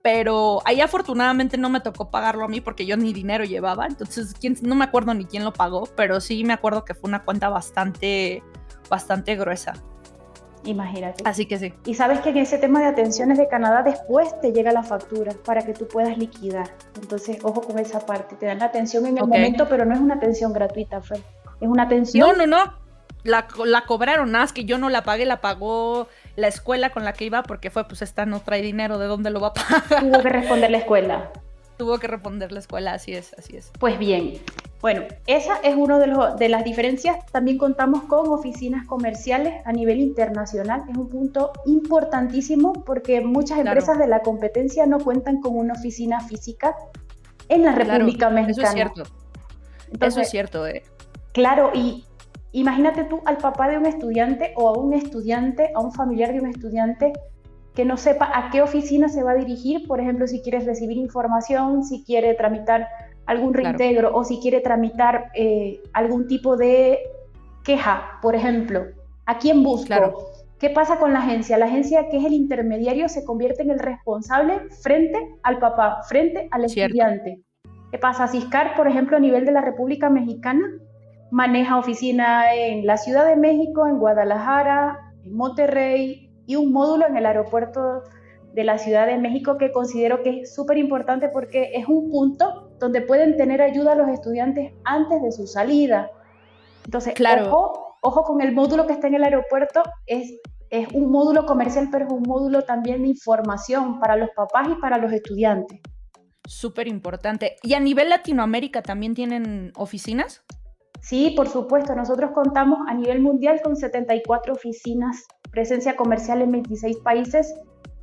Pero 0.03 0.61
ahí 0.65 0.79
afortunadamente 0.79 1.57
no 1.57 1.71
me 1.71 1.79
tocó 1.79 2.11
pagarlo 2.11 2.45
a 2.45 2.49
mí 2.49 2.61
porque 2.61 2.85
yo 2.85 2.97
ni 2.97 3.13
dinero 3.13 3.45
llevaba. 3.45 3.87
Entonces, 3.87 4.35
¿quién, 4.39 4.55
no 4.61 4.75
me 4.75 4.85
acuerdo 4.85 5.15
ni 5.15 5.25
quién 5.25 5.43
lo 5.43 5.53
pagó, 5.53 5.89
pero 5.95 6.21
sí 6.21 6.43
me 6.43 6.53
acuerdo 6.53 6.85
que 6.85 6.93
fue 6.93 7.07
una 7.07 7.23
cuenta 7.23 7.49
bastante, 7.49 8.43
bastante 8.91 9.35
gruesa. 9.35 9.73
Imagínate. 10.63 11.23
Así 11.25 11.45
que 11.45 11.57
sí. 11.57 11.73
Y 11.85 11.95
sabes 11.95 12.19
que 12.19 12.29
en 12.29 12.37
ese 12.37 12.57
tema 12.57 12.79
de 12.79 12.87
atenciones 12.87 13.37
de 13.37 13.47
Canadá 13.47 13.83
después 13.83 14.39
te 14.41 14.51
llega 14.51 14.71
la 14.71 14.83
factura 14.83 15.33
para 15.45 15.63
que 15.65 15.73
tú 15.73 15.87
puedas 15.87 16.17
liquidar. 16.17 16.69
Entonces, 17.01 17.39
ojo 17.43 17.61
con 17.61 17.79
esa 17.79 18.05
parte. 18.05 18.35
Te 18.35 18.45
dan 18.45 18.59
la 18.59 18.65
atención 18.65 19.05
en 19.05 19.17
el 19.17 19.25
momento, 19.25 19.67
pero 19.67 19.85
no 19.85 19.93
es 19.93 19.99
una 19.99 20.15
atención 20.15 20.53
gratuita, 20.53 21.01
Fred. 21.01 21.21
Es 21.59 21.67
una 21.67 21.83
atención. 21.83 22.27
No, 22.27 22.35
no, 22.35 22.47
no. 22.47 22.81
La, 23.23 23.47
la 23.65 23.85
cobraron, 23.85 24.31
nada 24.31 24.45
más 24.45 24.53
que 24.53 24.65
yo 24.65 24.79
no 24.79 24.89
la 24.89 25.03
pagué, 25.03 25.25
la 25.25 25.41
pagó 25.41 26.07
la 26.35 26.47
escuela 26.47 26.89
con 26.89 27.05
la 27.05 27.13
que 27.13 27.25
iba 27.25 27.43
porque 27.43 27.69
fue, 27.69 27.87
pues 27.87 28.01
esta 28.01 28.25
no 28.25 28.39
trae 28.39 28.63
dinero, 28.63 28.97
¿de 28.97 29.05
dónde 29.05 29.29
lo 29.29 29.39
va 29.39 29.49
a 29.49 29.53
pagar? 29.53 30.01
Tuvo 30.01 30.23
que 30.23 30.29
responder 30.29 30.71
la 30.71 30.79
escuela. 30.79 31.31
Tuvo 31.81 31.97
que 31.97 32.05
responder 32.05 32.51
la 32.51 32.59
escuela, 32.59 32.93
así 32.93 33.13
es, 33.13 33.33
así 33.39 33.57
es. 33.57 33.71
Pues 33.79 33.97
bien, 33.97 34.33
bueno, 34.81 35.01
esa 35.25 35.55
es 35.63 35.75
una 35.75 35.97
de, 35.97 36.15
de, 36.37 36.47
las 36.47 36.63
diferencias. 36.63 37.25
También 37.31 37.57
contamos 37.57 38.03
con 38.03 38.27
oficinas 38.29 38.85
comerciales 38.85 39.65
a 39.65 39.71
nivel 39.71 39.99
internacional. 39.99 40.83
Es 40.87 40.95
un 40.95 41.09
punto 41.09 41.51
importantísimo 41.65 42.73
porque 42.85 43.21
muchas 43.21 43.57
empresas 43.57 43.97
de 43.97 44.05
la 44.05 44.19
competencia 44.19 44.85
no 44.85 44.99
cuentan 44.99 45.41
con 45.41 45.57
una 45.57 45.73
oficina 45.73 46.19
física 46.21 46.75
en 47.49 47.63
la 47.63 47.71
República 47.71 48.29
Mexicana. 48.29 48.51
Eso 48.51 48.61
es 48.61 48.73
cierto. 48.73 49.03
eso 50.05 50.21
es 50.21 50.29
cierto. 50.29 50.67
Eh. 50.67 50.83
Claro, 51.31 51.71
y 51.73 52.05
imagínate 52.51 53.05
tú 53.05 53.21
al 53.25 53.37
papá 53.37 53.69
de 53.69 53.79
un 53.79 53.87
estudiante 53.87 54.53
o 54.55 54.69
a 54.69 54.77
un 54.77 54.93
estudiante, 54.93 55.71
a 55.73 55.79
un 55.79 55.91
familiar 55.91 56.31
de 56.31 56.41
un 56.41 56.47
estudiante 56.47 57.11
que 57.73 57.85
no 57.85 57.97
sepa 57.97 58.29
a 58.33 58.49
qué 58.51 58.61
oficina 58.61 59.07
se 59.07 59.23
va 59.23 59.31
a 59.31 59.35
dirigir, 59.35 59.87
por 59.87 59.99
ejemplo, 59.99 60.27
si 60.27 60.41
quieres 60.41 60.65
recibir 60.65 60.97
información, 60.97 61.83
si 61.83 62.03
quiere 62.03 62.33
tramitar 62.33 62.87
algún 63.25 63.53
reintegro 63.53 64.13
o 64.13 64.23
si 64.23 64.39
quiere 64.39 64.59
tramitar 64.59 65.31
eh, 65.35 65.81
algún 65.93 66.27
tipo 66.27 66.57
de 66.57 66.99
queja, 67.63 68.19
por 68.21 68.35
ejemplo, 68.35 68.85
¿a 69.25 69.37
quién 69.37 69.63
busco? 69.63 70.31
¿Qué 70.59 70.69
pasa 70.69 70.99
con 70.99 71.13
la 71.13 71.19
agencia? 71.19 71.57
La 71.57 71.65
agencia 71.65 72.09
que 72.09 72.17
es 72.17 72.25
el 72.25 72.33
intermediario 72.33 73.09
se 73.09 73.25
convierte 73.25 73.63
en 73.63 73.71
el 73.71 73.79
responsable 73.79 74.69
frente 74.83 75.17
al 75.41 75.59
papá, 75.59 76.03
frente 76.07 76.47
al 76.51 76.65
estudiante. 76.65 77.41
¿Qué 77.89 77.97
pasa? 77.97 78.27
Ciscar, 78.27 78.75
por 78.75 78.87
ejemplo, 78.87 79.17
a 79.17 79.19
nivel 79.19 79.45
de 79.45 79.51
la 79.53 79.61
República 79.61 80.09
Mexicana, 80.09 80.63
maneja 81.31 81.79
oficina 81.79 82.53
en 82.53 82.85
la 82.85 82.97
Ciudad 82.97 83.25
de 83.25 83.37
México, 83.37 83.87
en 83.87 83.97
Guadalajara, 83.97 85.13
en 85.23 85.35
Monterrey 85.35 86.30
y 86.45 86.55
un 86.55 86.71
módulo 86.71 87.07
en 87.07 87.17
el 87.17 87.25
aeropuerto 87.25 88.03
de 88.53 88.63
la 88.63 88.77
Ciudad 88.77 89.07
de 89.07 89.17
México 89.17 89.57
que 89.57 89.71
considero 89.71 90.23
que 90.23 90.41
es 90.41 90.53
súper 90.53 90.77
importante 90.77 91.29
porque 91.29 91.71
es 91.73 91.87
un 91.87 92.09
punto 92.09 92.69
donde 92.79 93.01
pueden 93.01 93.37
tener 93.37 93.61
ayuda 93.61 93.93
a 93.93 93.95
los 93.95 94.09
estudiantes 94.09 94.73
antes 94.83 95.21
de 95.21 95.31
su 95.31 95.47
salida. 95.47 96.11
Entonces, 96.85 97.13
ojo, 97.47 97.97
ojo 98.01 98.23
con 98.23 98.41
el 98.41 98.53
módulo 98.53 98.87
que 98.87 98.93
está 98.93 99.07
en 99.07 99.15
el 99.15 99.23
aeropuerto, 99.23 99.83
es, 100.05 100.39
es 100.69 100.87
un 100.93 101.11
módulo 101.11 101.45
comercial, 101.45 101.89
pero 101.91 102.05
es 102.05 102.11
un 102.11 102.23
módulo 102.23 102.63
también 102.63 103.03
de 103.03 103.09
información 103.09 103.99
para 103.99 104.15
los 104.15 104.29
papás 104.35 104.67
y 104.69 104.81
para 104.81 104.97
los 104.97 105.13
estudiantes. 105.13 105.79
Súper 106.45 106.87
importante. 106.87 107.55
¿Y 107.61 107.75
a 107.75 107.79
nivel 107.79 108.09
Latinoamérica 108.09 108.81
también 108.81 109.13
tienen 109.13 109.71
oficinas? 109.75 110.43
Sí, 110.99 111.33
por 111.35 111.47
supuesto. 111.47 111.95
Nosotros 111.95 112.31
contamos 112.31 112.79
a 112.87 112.93
nivel 112.93 113.21
mundial 113.21 113.61
con 113.63 113.75
74 113.75 114.53
oficinas, 114.53 115.25
presencia 115.51 115.95
comercial 115.95 116.41
en 116.41 116.51
26 116.51 116.97
países 116.97 117.53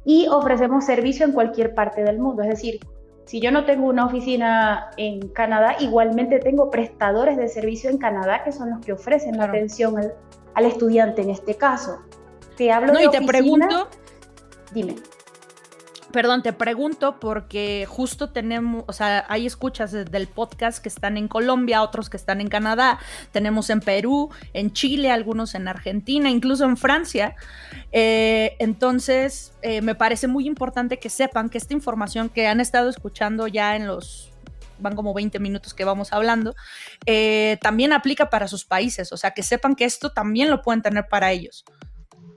y 0.04 0.26
ofrecemos 0.28 0.84
servicio 0.84 1.26
en 1.26 1.32
cualquier 1.32 1.74
parte 1.74 2.02
del 2.02 2.18
mundo. 2.18 2.42
Es 2.42 2.48
decir, 2.48 2.80
si 3.24 3.40
yo 3.40 3.50
no 3.50 3.64
tengo 3.64 3.88
una 3.88 4.06
oficina 4.06 4.90
en 4.96 5.28
Canadá, 5.28 5.76
igualmente 5.80 6.38
tengo 6.38 6.70
prestadores 6.70 7.36
de 7.36 7.48
servicio 7.48 7.90
en 7.90 7.98
Canadá 7.98 8.42
que 8.42 8.52
son 8.52 8.70
los 8.70 8.80
que 8.80 8.92
ofrecen 8.92 9.36
la 9.36 9.44
atención 9.44 9.96
al, 10.54 10.64
estudiante 10.64 11.22
en 11.22 11.30
este 11.30 11.54
caso. 11.54 11.98
Te 12.56 12.72
hablo 12.72 12.92
no, 12.92 13.00
y 13.02 13.10
te 13.10 13.20
pregunto, 13.20 13.88
dime. 14.72 14.96
Perdón, 16.12 16.42
te 16.42 16.54
pregunto 16.54 17.20
porque 17.20 17.84
justo 17.86 18.30
tenemos, 18.30 18.84
o 18.86 18.92
sea, 18.94 19.26
hay 19.28 19.44
escuchas 19.44 19.92
del 19.92 20.26
podcast 20.26 20.82
que 20.82 20.88
están 20.88 21.18
en 21.18 21.28
Colombia, 21.28 21.82
otros 21.82 22.08
que 22.08 22.16
están 22.16 22.40
en 22.40 22.48
Canadá, 22.48 22.98
tenemos 23.30 23.68
en 23.68 23.80
Perú, 23.80 24.30
en 24.54 24.72
Chile, 24.72 25.10
algunos 25.10 25.54
en 25.54 25.68
Argentina, 25.68 26.30
incluso 26.30 26.64
en 26.64 26.78
Francia. 26.78 27.36
Eh, 27.92 28.56
entonces, 28.58 29.52
eh, 29.60 29.82
me 29.82 29.94
parece 29.94 30.28
muy 30.28 30.46
importante 30.46 30.98
que 30.98 31.10
sepan 31.10 31.50
que 31.50 31.58
esta 31.58 31.74
información 31.74 32.30
que 32.30 32.46
han 32.46 32.60
estado 32.60 32.88
escuchando 32.88 33.46
ya 33.46 33.76
en 33.76 33.86
los 33.86 34.30
van 34.78 34.94
como 34.94 35.12
20 35.12 35.38
minutos 35.40 35.74
que 35.74 35.84
vamos 35.84 36.12
hablando, 36.12 36.54
eh, 37.04 37.58
también 37.60 37.92
aplica 37.92 38.30
para 38.30 38.48
sus 38.48 38.64
países, 38.64 39.12
o 39.12 39.16
sea, 39.16 39.32
que 39.32 39.42
sepan 39.42 39.74
que 39.74 39.84
esto 39.84 40.10
también 40.10 40.50
lo 40.50 40.62
pueden 40.62 40.82
tener 40.82 41.06
para 41.08 41.32
ellos. 41.32 41.64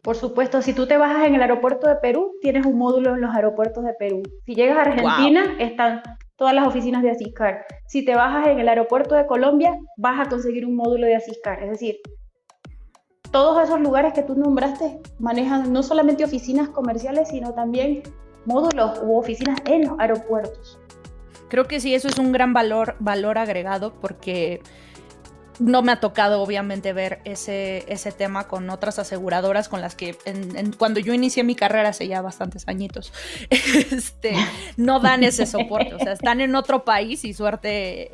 Por 0.02 0.16
supuesto, 0.16 0.64
si 0.64 0.74
tú 0.74 0.88
te 0.88 0.98
bajas 0.98 1.28
en 1.28 1.36
el 1.36 1.42
aeropuerto 1.42 1.88
de 1.88 1.96
Perú, 1.98 2.34
tienes 2.42 2.66
un 2.66 2.78
módulo 2.78 3.14
en 3.14 3.22
los 3.22 3.36
aeropuertos 3.36 3.84
de 3.84 3.94
Perú. 3.94 4.24
Si 4.46 4.56
llegas 4.56 4.78
a 4.78 4.82
Argentina, 4.82 5.56
están 5.60 6.02
todas 6.36 6.56
las 6.56 6.68
oficinas 6.68 7.04
de 7.04 7.12
Asiscar. 7.12 7.66
Si 7.86 8.04
te 8.04 8.16
bajas 8.16 8.48
en 8.48 8.60
el 8.60 8.68
aeropuerto 8.68 9.14
de 9.14 9.28
Colombia, 9.28 9.78
vas 9.98 10.26
a 10.26 10.30
conseguir 10.30 10.66
un 10.66 10.76
módulo 10.76 11.06
de 11.06 11.16
Asiscar. 11.16 11.62
Es 11.62 11.70
decir, 11.70 11.98
todos 13.30 13.64
esos 13.64 13.80
lugares 13.80 14.14
que 14.14 14.24
tú 14.24 14.34
nombraste 14.36 15.00
manejan 15.20 15.72
no 15.72 15.84
solamente 15.84 16.24
oficinas 16.24 16.70
comerciales, 16.70 17.30
sino 17.30 17.54
también 17.54 18.02
módulos 18.46 19.02
u 19.04 19.16
oficinas 19.18 19.60
en 19.66 19.88
los 19.88 20.00
aeropuertos. 20.00 20.80
Creo 21.48 21.66
que 21.66 21.80
sí, 21.80 21.94
eso 21.94 22.08
es 22.08 22.18
un 22.18 22.32
gran 22.32 22.54
valor, 22.54 22.96
valor 23.00 23.38
agregado 23.38 23.94
porque 24.02 24.62
no 25.62 25.84
me 25.84 25.92
ha 25.92 26.00
tocado 26.00 26.42
obviamente 26.42 26.92
ver 26.92 27.20
ese, 27.24 27.86
ese 27.88 28.12
tema 28.12 28.48
con 28.48 28.70
otras 28.72 28.98
aseguradoras 28.98 29.70
con 29.70 29.80
las 29.80 29.94
que 29.94 30.18
cuando 30.80 31.00
yo 31.00 31.14
inicié 31.14 31.44
mi 31.44 31.56
carrera 31.56 31.90
hace 31.90 32.08
ya 32.08 32.22
bastantes 32.22 32.68
añitos, 32.68 33.14
este, 33.50 34.34
no 34.76 35.00
dan 35.00 35.24
ese 35.24 35.46
soporte, 35.46 35.94
o 35.94 36.00
sea, 36.00 36.14
están 36.14 36.42
en 36.42 36.56
otro 36.56 36.84
país 36.84 37.24
y 37.26 37.34
suerte, 37.34 38.10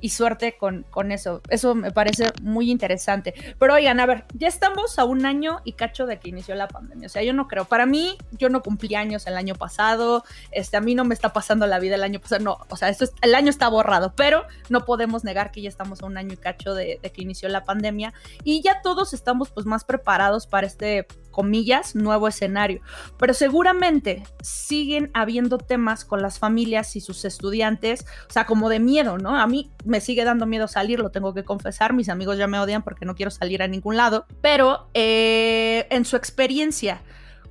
y 0.00 0.08
suerte 0.08 0.56
con, 0.56 0.86
con 0.88 1.12
eso. 1.12 1.42
Eso 1.50 1.74
me 1.74 1.92
parece 1.92 2.32
muy 2.40 2.70
interesante. 2.70 3.34
Pero 3.58 3.74
oigan, 3.74 4.00
a 4.00 4.06
ver, 4.06 4.24
ya 4.32 4.48
estamos 4.48 4.98
a 4.98 5.04
un 5.04 5.26
año 5.26 5.60
y 5.64 5.72
cacho 5.72 6.06
de 6.06 6.18
que 6.18 6.30
inició 6.30 6.54
la 6.54 6.68
pandemia, 6.68 7.06
o 7.06 7.10
sea, 7.10 7.22
yo 7.22 7.34
no 7.34 7.46
creo, 7.46 7.66
para 7.66 7.84
mí, 7.84 8.16
yo 8.32 8.48
no 8.48 8.62
cumplí 8.62 8.94
años 8.94 9.26
el 9.26 9.36
año 9.36 9.54
pasado, 9.54 10.24
este, 10.50 10.78
a 10.78 10.80
mí 10.80 10.94
no 10.94 11.04
me 11.04 11.14
está 11.14 11.34
pasando 11.34 11.66
la 11.66 11.78
vida 11.78 11.96
el 11.96 12.02
año 12.02 12.20
pasado, 12.20 12.42
no, 12.42 12.58
o 12.70 12.76
sea, 12.76 12.88
esto 12.88 13.04
el 13.20 13.34
año 13.34 13.50
está 13.50 13.68
borrado, 13.68 14.14
pero 14.16 14.44
no 14.70 14.86
podemos 14.86 15.24
negar 15.24 15.50
que 15.50 15.60
ya 15.60 15.68
estamos 15.68 16.02
a 16.02 16.06
un 16.06 16.16
año 16.16 16.32
y 16.32 16.36
cacho 16.38 16.74
de 16.74 16.85
de, 17.02 17.10
que 17.10 17.22
inició 17.22 17.48
la 17.48 17.64
pandemia 17.64 18.12
y 18.44 18.62
ya 18.62 18.82
todos 18.82 19.12
estamos 19.12 19.50
pues 19.50 19.66
más 19.66 19.84
preparados 19.84 20.46
para 20.46 20.66
este 20.66 21.06
comillas, 21.30 21.94
nuevo 21.94 22.28
escenario. 22.28 22.80
Pero 23.18 23.34
seguramente 23.34 24.22
siguen 24.40 25.10
habiendo 25.12 25.58
temas 25.58 26.06
con 26.06 26.22
las 26.22 26.38
familias 26.38 26.96
y 26.96 27.02
sus 27.02 27.26
estudiantes, 27.26 28.06
o 28.28 28.32
sea, 28.32 28.46
como 28.46 28.70
de 28.70 28.80
miedo, 28.80 29.18
¿no? 29.18 29.38
A 29.38 29.46
mí 29.46 29.70
me 29.84 30.00
sigue 30.00 30.24
dando 30.24 30.46
miedo 30.46 30.66
salir, 30.66 30.98
lo 30.98 31.10
tengo 31.10 31.34
que 31.34 31.44
confesar, 31.44 31.92
mis 31.92 32.08
amigos 32.08 32.38
ya 32.38 32.46
me 32.46 32.58
odian 32.58 32.82
porque 32.82 33.04
no 33.04 33.14
quiero 33.14 33.30
salir 33.30 33.62
a 33.62 33.68
ningún 33.68 33.98
lado, 33.98 34.24
pero 34.40 34.88
eh, 34.94 35.86
en 35.90 36.06
su 36.06 36.16
experiencia, 36.16 37.02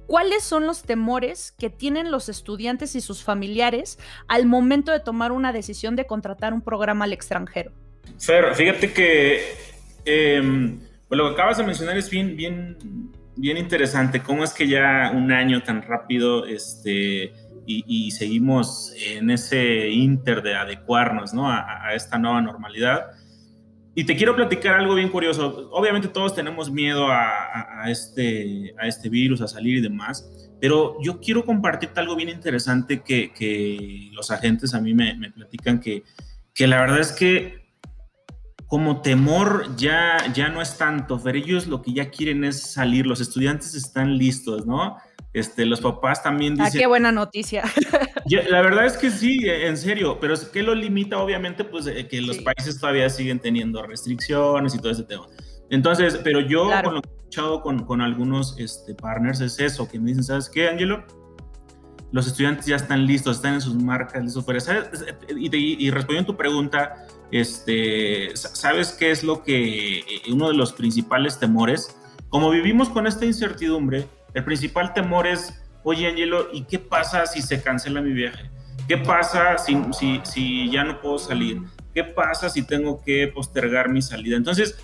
¿Cuáles 0.07 0.43
son 0.43 0.67
los 0.67 0.83
temores 0.83 1.51
que 1.57 1.71
tienen 1.71 2.11
los 2.11 2.29
estudiantes 2.29 2.95
y 2.95 3.01
sus 3.01 3.23
familiares 3.23 3.97
al 4.27 4.45
momento 4.45 4.91
de 4.91 4.99
tomar 4.99 5.31
una 5.31 5.51
decisión 5.51 5.95
de 5.95 6.05
contratar 6.05 6.53
un 6.53 6.61
programa 6.61 7.05
al 7.05 7.13
extranjero? 7.13 7.71
Fer, 8.19 8.55
fíjate 8.55 8.91
que 8.93 9.65
pues 10.05 11.17
lo 11.17 11.27
que 11.27 11.33
acabas 11.33 11.57
de 11.57 11.63
mencionar 11.63 11.97
es 11.97 12.09
bien, 12.09 12.35
bien, 12.35 12.77
bien 13.35 13.57
interesante. 13.57 14.21
¿Cómo 14.21 14.43
es 14.43 14.53
que 14.53 14.67
ya 14.67 15.11
un 15.13 15.31
año 15.31 15.61
tan 15.63 15.81
rápido 15.81 16.45
este, 16.45 17.33
y, 17.65 18.11
seguimos 18.11 18.93
en 19.07 19.29
ese 19.31 19.89
inter 19.89 20.41
de 20.41 20.55
adecuarnos 20.55 21.33
¿no? 21.33 21.49
a, 21.49 21.93
esta 21.93 22.17
nueva 22.17 22.41
normalidad? 22.41 23.11
Y 23.97 24.03
te 24.03 24.15
quiero 24.15 24.35
platicar 24.35 24.75
algo 24.75 24.95
bien 24.95 25.09
curioso. 25.09 25.69
Obviamente 25.71 26.07
todos 26.07 26.35
tenemos 26.35 26.69
miedo 26.69 27.07
a, 27.09 27.85
este, 27.87 28.73
a 28.77 28.87
este 28.87 29.09
virus, 29.09 29.41
a 29.41 29.47
salir 29.47 29.77
y 29.77 29.81
demás, 29.81 30.29
pero 30.59 30.97
yo 31.01 31.19
quiero 31.19 31.45
compartirte 31.45 31.99
algo 31.99 32.15
bien 32.15 32.29
interesante 32.29 33.01
que, 33.01 33.31
que 33.31 34.09
los 34.11 34.31
agentes 34.31 34.73
a 34.73 34.81
mí 34.81 34.93
me, 34.93 35.15
me 35.15 35.31
platican 35.31 35.79
que, 35.79 36.03
que 36.53 36.67
la 36.67 36.81
verdad 36.81 36.99
es 36.99 37.13
que 37.13 37.64
como 38.75 38.99
temor 38.99 39.73
ya, 39.77 40.17
ya 40.33 40.49
no 40.49 40.61
es 40.61 40.77
tanto, 40.77 41.17
pero 41.23 41.37
ellos 41.37 41.65
lo 41.65 41.81
que 41.81 41.93
ya 41.93 42.09
quieren 42.09 42.43
es 42.43 42.73
salir, 42.73 43.05
los 43.05 43.21
estudiantes 43.21 43.73
están 43.73 44.17
listos, 44.17 44.65
¿no? 44.65 44.97
Este, 45.31 45.65
los 45.65 45.79
papás 45.79 46.21
también 46.21 46.59
ah, 46.59 46.65
dicen... 46.65 46.79
Ah, 46.79 46.81
qué 46.81 46.85
buena 46.85 47.09
noticia. 47.13 47.63
la 48.49 48.61
verdad 48.61 48.85
es 48.85 48.97
que 48.97 49.11
sí, 49.11 49.37
en 49.45 49.77
serio, 49.77 50.17
pero 50.19 50.35
¿qué 50.51 50.61
lo 50.61 50.75
limita? 50.75 51.19
Obviamente, 51.19 51.63
pues 51.63 51.85
que 51.85 52.19
los 52.19 52.39
países 52.39 52.77
todavía 52.77 53.09
siguen 53.09 53.39
teniendo 53.39 53.81
restricciones 53.81 54.75
y 54.75 54.79
todo 54.79 54.91
ese 54.91 55.03
tema. 55.03 55.25
Entonces, 55.69 56.19
pero 56.21 56.41
yo 56.41 56.69
con 56.83 56.95
lo 56.95 57.01
que 57.01 57.07
he 57.07 57.15
escuchado 57.15 57.61
con, 57.61 57.85
con 57.85 58.01
algunos 58.01 58.59
este, 58.59 58.93
partners 58.93 59.39
es 59.39 59.57
eso, 59.57 59.87
que 59.87 59.97
me 60.01 60.09
dicen, 60.09 60.25
¿sabes 60.25 60.49
qué, 60.49 60.67
Angelo? 60.67 61.05
Los 62.11 62.27
estudiantes 62.27 62.65
ya 62.65 62.75
están 62.75 63.05
listos, 63.05 63.37
están 63.37 63.53
en 63.53 63.61
sus 63.61 63.81
marcas, 63.81 64.21
listos 64.21 64.43
fuera. 64.43 64.59
Y, 65.29 65.55
y, 65.55 65.77
y 65.79 65.91
respondiendo 65.91 66.33
a 66.33 66.35
tu 66.35 66.37
pregunta, 66.37 67.04
este, 67.39 68.29
¿sabes 68.35 68.93
qué 68.93 69.11
es 69.11 69.23
lo 69.23 69.43
que, 69.43 69.99
eh, 69.99 70.03
uno 70.29 70.47
de 70.47 70.53
los 70.55 70.71
principales 70.71 71.37
temores? 71.37 71.97
Como 72.29 72.49
vivimos 72.49 72.87
con 72.87 73.07
esta 73.07 73.25
incertidumbre, 73.25 74.07
el 74.33 74.45
principal 74.45 74.93
temor 74.93 75.27
es, 75.27 75.61
oye 75.83 76.07
Angelo, 76.07 76.47
¿y 76.53 76.63
qué 76.63 76.79
pasa 76.79 77.25
si 77.25 77.41
se 77.41 77.61
cancela 77.61 78.01
mi 78.01 78.13
viaje? 78.13 78.49
¿Qué 78.87 78.97
pasa 78.97 79.57
si, 79.57 79.77
si, 79.91 80.21
si 80.23 80.71
ya 80.71 80.85
no 80.85 81.01
puedo 81.01 81.19
salir? 81.19 81.61
¿Qué 81.93 82.05
pasa 82.05 82.49
si 82.49 82.63
tengo 82.63 83.01
que 83.03 83.27
postergar 83.27 83.89
mi 83.89 84.01
salida? 84.01 84.37
Entonces, 84.37 84.77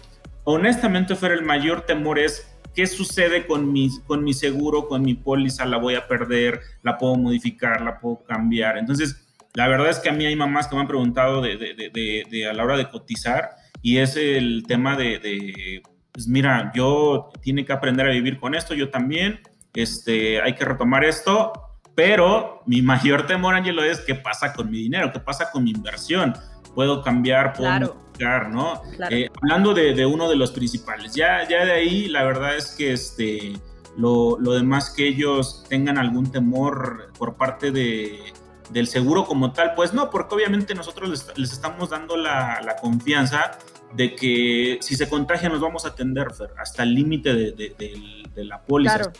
honestamente, 0.43 1.15
Fer, 1.15 1.31
el 1.31 1.43
mayor 1.43 1.81
temor 1.81 2.19
es 2.19 2.51
qué 2.73 2.85
sucede 2.85 3.47
con 3.47 3.71
mi, 3.71 3.89
con 4.07 4.25
mi 4.25 4.33
seguro, 4.33 4.89
con 4.89 5.03
mi 5.03 5.13
póliza, 5.13 5.65
la 5.65 5.77
voy 5.77 5.95
a 5.95 6.07
perder, 6.07 6.59
la 6.83 6.97
puedo 6.97 7.15
modificar, 7.15 7.81
la 7.81 7.99
puedo 7.99 8.23
cambiar. 8.23 8.77
Entonces, 8.77 9.20
la 9.53 9.67
verdad 9.67 9.89
es 9.89 9.99
que 9.99 10.09
a 10.09 10.13
mí 10.13 10.25
hay 10.25 10.35
mamás 10.35 10.67
que 10.67 10.75
me 10.75 10.81
han 10.81 10.87
preguntado 10.87 11.41
de, 11.41 12.47
a 12.49 12.53
la 12.53 12.63
hora 12.63 12.77
de 12.77 12.89
cotizar 12.89 13.51
y 13.81 13.97
es 13.97 14.15
el 14.15 14.63
tema 14.67 14.95
de, 14.95 15.81
pues 16.11 16.27
mira, 16.27 16.71
yo 16.73 17.29
tiene 17.41 17.65
que 17.65 17.73
aprender 17.73 18.07
a 18.07 18.11
vivir 18.11 18.39
con 18.39 18.55
esto, 18.55 18.73
yo 18.73 18.89
también, 18.89 19.41
este, 19.73 20.41
hay 20.41 20.55
que 20.55 20.65
retomar 20.65 21.03
esto, 21.03 21.51
pero 21.95 22.61
mi 22.65 22.81
mayor 22.81 23.27
temor, 23.27 23.55
Angelo, 23.55 23.83
es 23.83 23.99
qué 24.01 24.15
pasa 24.15 24.53
con 24.53 24.69
mi 24.69 24.77
dinero, 24.77 25.11
qué 25.11 25.19
pasa 25.19 25.51
con 25.51 25.63
mi 25.63 25.71
inversión. 25.71 26.33
Puedo 26.73 27.01
cambiar, 27.01 27.51
puedo 27.51 27.69
modificar, 27.69 28.49
¿no? 28.49 28.81
Eh, 29.09 29.27
hablando 29.41 29.73
de, 29.73 30.05
uno 30.05 30.29
de 30.29 30.37
los 30.37 30.51
principales, 30.51 31.13
ya, 31.13 31.45
ya 31.49 31.65
de 31.65 31.73
ahí, 31.73 32.07
la 32.07 32.23
verdad 32.23 32.55
es 32.55 32.75
que 32.77 32.93
este, 32.93 33.51
lo, 33.97 34.39
lo 34.39 34.53
demás 34.53 34.93
que 34.95 35.05
ellos 35.05 35.65
tengan 35.67 35.97
algún 35.97 36.31
temor 36.31 37.11
por 37.17 37.35
parte 37.35 37.71
de 37.71 38.31
del 38.71 38.87
seguro 38.87 39.25
como 39.25 39.51
tal, 39.51 39.73
pues 39.75 39.93
no, 39.93 40.09
porque 40.09 40.35
obviamente 40.35 40.73
nosotros 40.75 41.33
les, 41.35 41.51
estamos 41.51 41.89
dando 41.89 42.15
la, 42.15 42.75
confianza 42.81 43.51
de 43.93 44.15
que 44.15 44.79
si 44.81 44.95
se 44.95 45.09
contagian 45.09 45.51
nos 45.51 45.61
vamos 45.61 45.85
a 45.85 45.89
atender 45.89 46.27
hasta 46.57 46.83
el 46.83 46.95
límite 46.95 47.33
de, 47.33 48.23
la 48.35 48.61
póliza. 48.61 49.11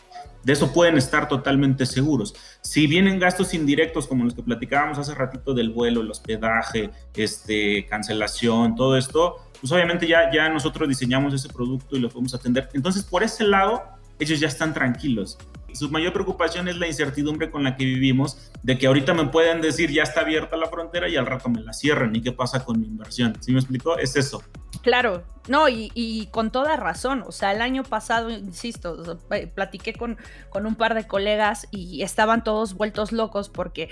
De 0.44 0.54
eso 0.54 0.74
pueden 0.74 0.98
estar 0.98 1.28
totalmente 1.28 1.86
seguros. 1.86 2.34
Si 2.62 2.88
vienen 2.88 3.20
gastos 3.20 3.54
indirectos 3.54 4.08
como 4.08 4.24
los 4.24 4.34
que 4.34 4.42
platicábamos 4.42 4.98
hace 4.98 5.14
ratito 5.14 5.54
del 5.54 5.70
vuelo, 5.70 6.02
el 6.02 6.10
hospedaje, 6.10 6.90
este, 7.14 7.86
cancelación, 7.86 8.76
todo 8.76 8.98
esto, 8.98 9.36
pues 9.60 9.72
obviamente 9.72 10.08
ya, 10.08 10.32
ya 10.32 10.50
nosotros 10.50 10.90
diseñamos 10.90 11.36
ese 11.36 11.50
producto 11.50 11.96
y 11.96 12.00
lo 12.00 12.10
podemos 12.10 12.34
atender. 12.34 12.70
Entonces, 12.74 13.04
por 13.04 13.22
ese 13.22 13.44
lado, 13.44 13.84
ellos 14.18 14.40
ya 14.40 14.48
están 14.48 14.74
tranquilos. 14.74 15.38
Su 15.74 15.90
mayor 15.90 16.14
preocupación 16.14 16.68
es 16.68 16.78
la 16.78 16.88
incertidumbre 16.88 17.50
con 17.50 17.64
la 17.64 17.76
que 17.76 17.86
vivimos, 17.86 18.52
de 18.64 18.78
que 18.78 18.88
ahorita 18.88 19.14
me 19.14 19.26
pueden 19.26 19.62
decir 19.62 19.92
ya 19.92 20.04
está 20.04 20.22
abierta 20.22 20.58
la 20.58 20.68
frontera 20.68 21.10
y 21.10 21.16
al 21.16 21.26
rato 21.26 21.50
me 21.50 21.62
la 21.62 21.74
cierran 21.74 22.16
y 22.16 22.22
qué 22.22 22.32
pasa 22.32 22.64
con 22.64 22.80
mi 22.80 22.88
inversión. 22.88 23.38
¿Sí 23.42 23.52
me 23.52 23.60
explicó? 23.60 23.98
Es 23.98 24.16
eso. 24.16 24.44
Claro, 24.82 25.24
no, 25.48 25.68
y, 25.70 26.28
con 26.32 26.52
toda 26.52 26.76
razón. 26.78 27.24
O 27.28 27.32
sea, 27.32 27.52
el 27.52 27.62
año 27.62 27.84
pasado, 27.84 28.30
insisto, 28.30 29.20
platiqué 29.54 29.94
con, 29.94 30.18
con 30.50 30.66
un 30.66 30.76
par 30.76 30.96
de 30.96 31.06
colegas 31.06 31.68
y 31.72 32.02
estaban 32.04 32.44
todos 32.44 32.74
vueltos 32.74 33.12
locos 33.12 33.50
porque 33.50 33.90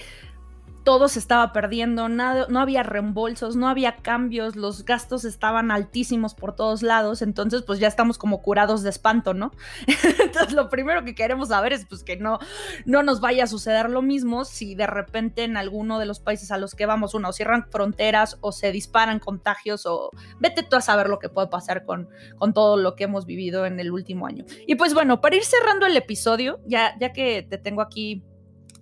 todo 0.90 1.08
se 1.08 1.20
estaba 1.20 1.54
perdiendo, 1.54 2.10
nada, 2.10 2.48
no 2.50 2.60
había 2.60 2.82
reembolsos, 2.82 3.56
no 3.56 3.68
había 3.68 3.98
cambios, 3.98 4.56
los 4.56 4.86
gastos 4.86 5.24
estaban 5.24 5.70
altísimos 5.70 6.34
por 6.34 6.56
todos 6.56 6.82
lados, 6.82 7.22
entonces 7.22 7.62
pues 7.62 7.78
ya 7.78 7.88
estamos 7.88 8.18
como 8.18 8.42
curados 8.42 8.82
de 8.82 8.90
espanto, 8.90 9.36
¿no? 9.36 9.52
entonces 10.20 10.54
lo 10.54 10.68
primero 10.68 11.06
que 11.06 11.14
queremos 11.14 11.50
saber 11.50 11.74
es 11.74 11.86
pues 11.86 12.04
que 12.04 12.18
no, 12.18 12.40
no 12.86 13.04
nos 13.04 13.22
vaya 13.22 13.44
a 13.44 13.48
suceder 13.48 13.88
lo 13.88 14.02
mismo 14.02 14.46
si 14.46 14.74
de 14.74 14.88
repente 14.88 15.44
en 15.44 15.58
alguno 15.58 16.00
de 16.00 16.08
los 16.08 16.20
países 16.20 16.50
a 16.50 16.58
los 16.58 16.74
que 16.74 16.88
vamos, 16.88 17.14
uno, 17.14 17.34
cierran 17.34 17.68
fronteras 17.70 18.40
o 18.42 18.52
se 18.52 18.72
disparan 18.72 19.20
contagios 19.20 19.86
o 19.86 20.10
vete 20.40 20.64
tú 20.64 20.76
a 20.76 20.82
saber 20.82 21.08
lo 21.08 21.20
que 21.20 21.30
puede 21.30 21.50
pasar 21.50 21.86
con, 21.86 22.10
con 22.40 22.52
todo 22.52 22.78
lo 22.78 22.96
que 22.96 23.04
hemos 23.04 23.28
vivido 23.28 23.68
en 23.68 23.80
el 23.80 23.92
último 23.92 24.26
año. 24.26 24.44
Y 24.66 24.74
pues 24.74 24.96
bueno, 24.96 25.22
para 25.22 25.36
ir 25.36 25.44
cerrando 25.44 25.86
el 25.86 25.96
episodio, 25.96 26.60
ya, 26.66 26.98
ya 27.00 27.14
que 27.14 27.46
te 27.48 27.60
tengo 27.60 27.84
aquí 27.84 28.24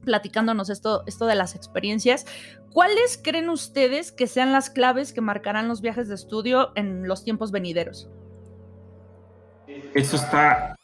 platicándonos 0.08 0.70
esto, 0.70 1.04
esto 1.06 1.26
de 1.26 1.36
las 1.36 1.54
experiencias. 1.54 2.26
¿Cuáles 2.72 3.20
creen 3.22 3.50
ustedes 3.50 4.14
que 4.14 4.26
sean 4.26 4.54
las 4.54 4.70
claves 4.70 5.12
que 5.12 5.20
marcarán 5.20 5.68
los 5.68 5.82
viajes 5.82 6.08
de 6.08 6.16
estudio 6.16 6.72
en 6.76 7.10
los 7.10 7.26
tiempos 7.26 7.52
venideros? 7.52 8.10
Eso 9.94 10.16
está 10.16 10.78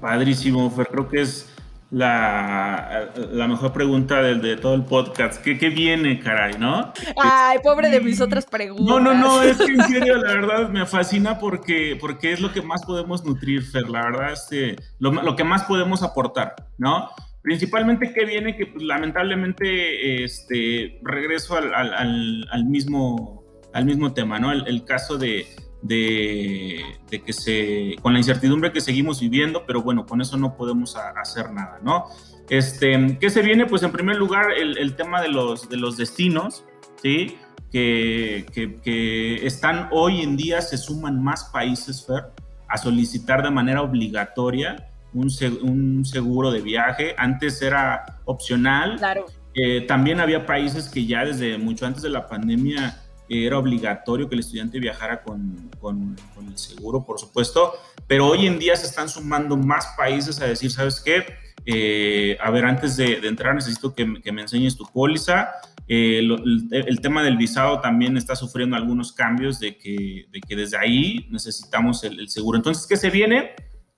padrísimo, 0.00 0.68
Fer. 0.70 0.88
Creo 0.88 1.08
que 1.08 1.20
es 1.20 1.54
la, 1.92 3.12
la 3.30 3.46
mejor 3.46 3.72
pregunta 3.72 4.20
de, 4.20 4.34
de, 4.34 4.56
todo 4.56 4.74
el 4.74 4.82
podcast. 4.84 5.40
¿Qué, 5.40 5.56
¿Qué, 5.56 5.68
viene, 5.68 6.18
caray, 6.18 6.54
no? 6.58 6.92
Ay, 7.22 7.58
pobre 7.62 7.88
de 7.90 8.00
mis 8.00 8.20
otras 8.20 8.46
preguntas. 8.46 8.84
No, 8.84 8.98
no, 8.98 9.14
no, 9.14 9.40
es 9.40 9.56
que 9.56 9.72
en 9.72 9.82
serio, 9.84 10.16
la 10.16 10.32
verdad 10.32 10.68
me 10.70 10.84
fascina 10.86 11.38
porque, 11.38 11.96
porque 12.00 12.32
es 12.32 12.40
lo 12.40 12.52
que 12.52 12.62
más 12.62 12.84
podemos 12.84 13.24
nutrir, 13.24 13.62
Fer. 13.62 13.88
La 13.88 14.02
verdad, 14.02 14.32
este, 14.32 14.74
lo, 14.98 15.12
lo 15.12 15.36
que 15.36 15.44
más 15.44 15.62
podemos 15.62 16.02
aportar, 16.02 16.56
¿no? 16.78 17.10
Principalmente, 17.44 18.10
¿qué 18.14 18.24
viene? 18.24 18.56
Que 18.56 18.64
pues, 18.64 18.82
lamentablemente, 18.82 20.24
este, 20.24 20.98
regreso 21.02 21.58
al, 21.58 21.74
al, 21.74 22.48
al, 22.50 22.64
mismo, 22.64 23.44
al 23.74 23.84
mismo 23.84 24.14
tema, 24.14 24.38
¿no? 24.38 24.50
el, 24.50 24.66
el 24.66 24.86
caso 24.86 25.18
de, 25.18 25.46
de, 25.82 26.82
de, 27.10 27.22
que 27.22 27.34
se, 27.34 27.96
con 28.00 28.14
la 28.14 28.18
incertidumbre 28.18 28.72
que 28.72 28.80
seguimos 28.80 29.20
viviendo, 29.20 29.66
pero 29.66 29.82
bueno, 29.82 30.06
con 30.06 30.22
eso 30.22 30.38
no 30.38 30.56
podemos 30.56 30.96
a, 30.96 31.10
hacer 31.20 31.52
nada, 31.52 31.80
¿no? 31.82 32.06
Este, 32.48 33.18
¿Qué 33.20 33.28
se 33.28 33.42
viene? 33.42 33.66
Pues 33.66 33.82
en 33.82 33.92
primer 33.92 34.16
lugar 34.16 34.46
el, 34.50 34.78
el 34.78 34.96
tema 34.96 35.20
de 35.20 35.28
los, 35.28 35.68
de 35.68 35.76
los 35.76 35.98
destinos, 35.98 36.64
¿sí? 37.02 37.36
Que, 37.70 38.46
que, 38.54 38.80
que, 38.80 39.46
están 39.46 39.90
hoy 39.92 40.22
en 40.22 40.38
día, 40.38 40.62
se 40.62 40.78
suman 40.78 41.22
más 41.22 41.50
países, 41.52 42.06
Fer, 42.06 42.32
a 42.68 42.78
solicitar 42.78 43.42
de 43.42 43.50
manera 43.50 43.82
obligatoria 43.82 44.93
un, 45.14 45.30
un 45.62 46.04
seguro 46.04 46.50
de 46.50 46.60
viaje. 46.60 47.14
Antes 47.16 47.62
era 47.62 48.04
opcional. 48.24 48.96
Claro. 48.98 49.26
Eh, 49.54 49.82
también 49.82 50.20
había 50.20 50.44
países 50.44 50.88
que 50.88 51.06
ya 51.06 51.24
desde 51.24 51.56
mucho 51.58 51.86
antes 51.86 52.02
de 52.02 52.10
la 52.10 52.28
pandemia 52.28 53.00
era 53.28 53.58
obligatorio 53.58 54.28
que 54.28 54.34
el 54.34 54.40
estudiante 54.40 54.78
viajara 54.78 55.22
con, 55.22 55.70
con, 55.80 56.16
con, 56.34 56.46
el 56.46 56.58
seguro, 56.58 57.04
por 57.04 57.18
supuesto, 57.18 57.72
pero 58.06 58.26
hoy 58.26 58.46
en 58.46 58.58
día 58.58 58.76
se 58.76 58.86
están 58.86 59.08
sumando 59.08 59.56
más 59.56 59.88
países 59.96 60.40
a 60.40 60.46
decir, 60.46 60.70
¿sabes 60.70 61.00
qué? 61.00 61.24
Eh, 61.66 62.36
a 62.40 62.50
ver, 62.50 62.66
antes 62.66 62.96
de, 62.96 63.20
de 63.20 63.28
entrar 63.28 63.54
necesito 63.54 63.94
que, 63.94 64.20
que, 64.22 64.32
me 64.32 64.42
enseñes 64.42 64.76
tu 64.76 64.84
póliza. 64.84 65.52
Eh, 65.88 66.20
lo, 66.22 66.36
el, 66.36 66.68
el, 66.70 67.00
tema 67.00 67.22
del 67.22 67.36
visado 67.36 67.80
también 67.80 68.16
está 68.16 68.36
sufriendo 68.36 68.76
algunos 68.76 69.12
cambios 69.12 69.60
de 69.60 69.76
que, 69.78 70.26
de 70.30 70.40
que 70.40 70.56
desde 70.56 70.76
ahí 70.76 71.26
necesitamos 71.30 72.04
el, 72.04 72.20
el, 72.20 72.28
seguro. 72.28 72.58
Entonces, 72.58 72.86
¿qué 72.86 72.96
se 72.96 73.10
viene? 73.10 73.52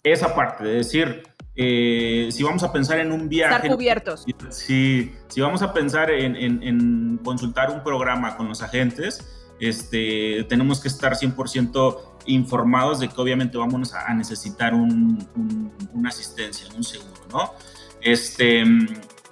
Esa 0.06 0.36
parte 0.36 0.62
de 0.62 0.70
decir, 0.70 1.24
eh, 1.56 2.28
si 2.30 2.44
vamos 2.44 2.62
a 2.62 2.72
pensar 2.72 3.00
en 3.00 3.10
un 3.10 3.28
viaje... 3.28 3.56
Estar 3.56 3.72
cubiertos. 3.72 4.24
Si, 4.50 5.12
si 5.26 5.40
vamos 5.40 5.62
a 5.62 5.72
pensar 5.72 6.12
en, 6.12 6.36
en, 6.36 6.62
en, 6.62 7.18
consultar 7.24 7.72
un 7.72 7.82
programa 7.82 8.36
con 8.36 8.46
los 8.46 8.62
agentes, 8.62 9.26
este, 9.58 10.44
tenemos 10.48 10.80
que 10.80 10.86
estar 10.86 11.14
100% 11.14 11.98
informados 12.26 13.00
de 13.00 13.08
que 13.08 13.20
obviamente 13.20 13.58
vamos 13.58 13.94
a, 13.94 14.06
a 14.06 14.14
necesitar 14.14 14.74
un, 14.74 15.26
un, 15.34 15.72
una 15.92 16.10
asistencia, 16.10 16.68
un 16.76 16.84
seguro, 16.84 17.22
¿no? 17.32 17.54
Este, 18.00 18.62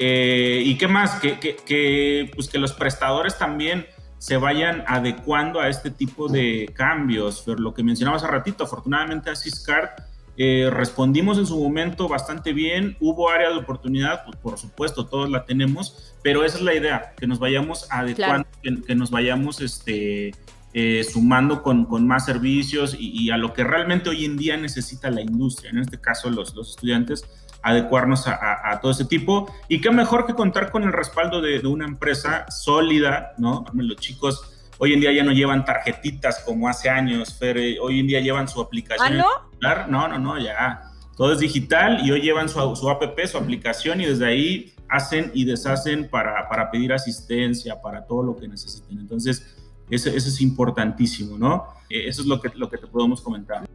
eh, 0.00 0.60
¿Y 0.64 0.76
qué 0.76 0.88
más? 0.88 1.20
Que, 1.20 1.38
que, 1.38 1.54
que, 1.54 2.32
pues 2.34 2.48
que 2.48 2.58
los 2.58 2.72
prestadores 2.72 3.38
también 3.38 3.86
se 4.18 4.38
vayan 4.38 4.82
adecuando 4.88 5.60
a 5.60 5.68
este 5.68 5.92
tipo 5.92 6.26
de 6.28 6.68
cambios. 6.74 7.44
Pero 7.46 7.58
lo 7.60 7.72
que 7.72 7.84
mencionaba 7.84 8.16
hace 8.16 8.26
ratito, 8.26 8.64
afortunadamente 8.64 9.30
Asiscard 9.30 9.90
eh, 10.36 10.68
respondimos 10.72 11.38
en 11.38 11.46
su 11.46 11.62
momento 11.62 12.08
bastante 12.08 12.52
bien, 12.52 12.96
hubo 13.00 13.30
área 13.30 13.50
de 13.50 13.56
oportunidad, 13.56 14.24
pues 14.24 14.36
por 14.36 14.58
supuesto, 14.58 15.06
todos 15.06 15.30
la 15.30 15.44
tenemos, 15.44 16.14
pero 16.22 16.44
esa 16.44 16.58
es 16.58 16.64
la 16.64 16.74
idea, 16.74 17.14
que 17.16 17.26
nos 17.26 17.38
vayamos 17.38 17.86
adecuando, 17.90 18.48
claro. 18.60 18.80
que, 18.80 18.82
que, 18.82 18.94
nos 18.96 19.10
vayamos 19.10 19.60
este, 19.60 20.32
eh, 20.72 21.04
sumando 21.04 21.62
con, 21.62 21.84
con, 21.84 22.04
más 22.06 22.24
servicios 22.24 22.96
y, 22.98 23.10
y, 23.10 23.30
a 23.30 23.36
lo 23.36 23.52
que 23.52 23.62
realmente 23.62 24.10
hoy 24.10 24.24
en 24.24 24.36
día 24.36 24.56
necesita 24.56 25.08
la 25.08 25.20
industria, 25.20 25.70
en 25.70 25.78
este 25.78 26.00
caso 26.00 26.30
los, 26.30 26.56
los 26.56 26.70
estudiantes, 26.70 27.24
adecuarnos 27.62 28.26
a, 28.26 28.34
a, 28.34 28.72
a, 28.72 28.80
todo 28.80 28.90
ese 28.90 29.04
tipo. 29.04 29.48
Y 29.68 29.80
qué 29.80 29.92
mejor 29.92 30.26
que 30.26 30.34
contar 30.34 30.72
con 30.72 30.82
el 30.82 30.92
respaldo 30.92 31.40
de, 31.40 31.60
de 31.60 31.68
una 31.68 31.84
empresa 31.84 32.46
sólida, 32.50 33.34
¿no? 33.38 33.64
Los 33.72 33.98
chicos 33.98 34.53
Hoy 34.84 34.92
en 34.92 35.00
día 35.00 35.12
ya 35.12 35.24
no 35.24 35.32
llevan 35.32 35.64
tarjetitas 35.64 36.40
como 36.40 36.68
hace 36.68 36.90
años, 36.90 37.38
Fer. 37.38 37.56
Hoy 37.80 38.00
en 38.00 38.06
día 38.06 38.20
llevan 38.20 38.46
su 38.46 38.60
aplicación. 38.60 39.18
¿Ah, 39.18 39.86
no? 39.88 39.88
No, 39.88 40.08
no, 40.08 40.18
no, 40.18 40.38
ya. 40.38 40.92
Todo 41.16 41.32
es 41.32 41.38
digital 41.38 42.06
y 42.06 42.10
hoy 42.10 42.20
llevan 42.20 42.50
su, 42.50 42.76
su 42.76 42.90
app, 42.90 43.02
su 43.26 43.38
aplicación 43.38 44.02
y 44.02 44.04
desde 44.04 44.26
ahí 44.26 44.74
hacen 44.90 45.30
y 45.32 45.46
deshacen 45.46 46.10
para, 46.10 46.46
para 46.50 46.70
pedir 46.70 46.92
asistencia, 46.92 47.80
para 47.80 48.04
todo 48.04 48.24
lo 48.24 48.36
que 48.36 48.46
necesiten. 48.46 48.98
Entonces, 48.98 49.56
eso, 49.88 50.10
eso 50.10 50.28
es 50.28 50.40
importantísimo, 50.42 51.38
¿no? 51.38 51.64
Eso 51.88 52.20
es 52.20 52.28
lo 52.28 52.38
que, 52.38 52.50
lo 52.54 52.68
que 52.68 52.76
te 52.76 52.86
podemos 52.86 53.22
comentar. 53.22 53.66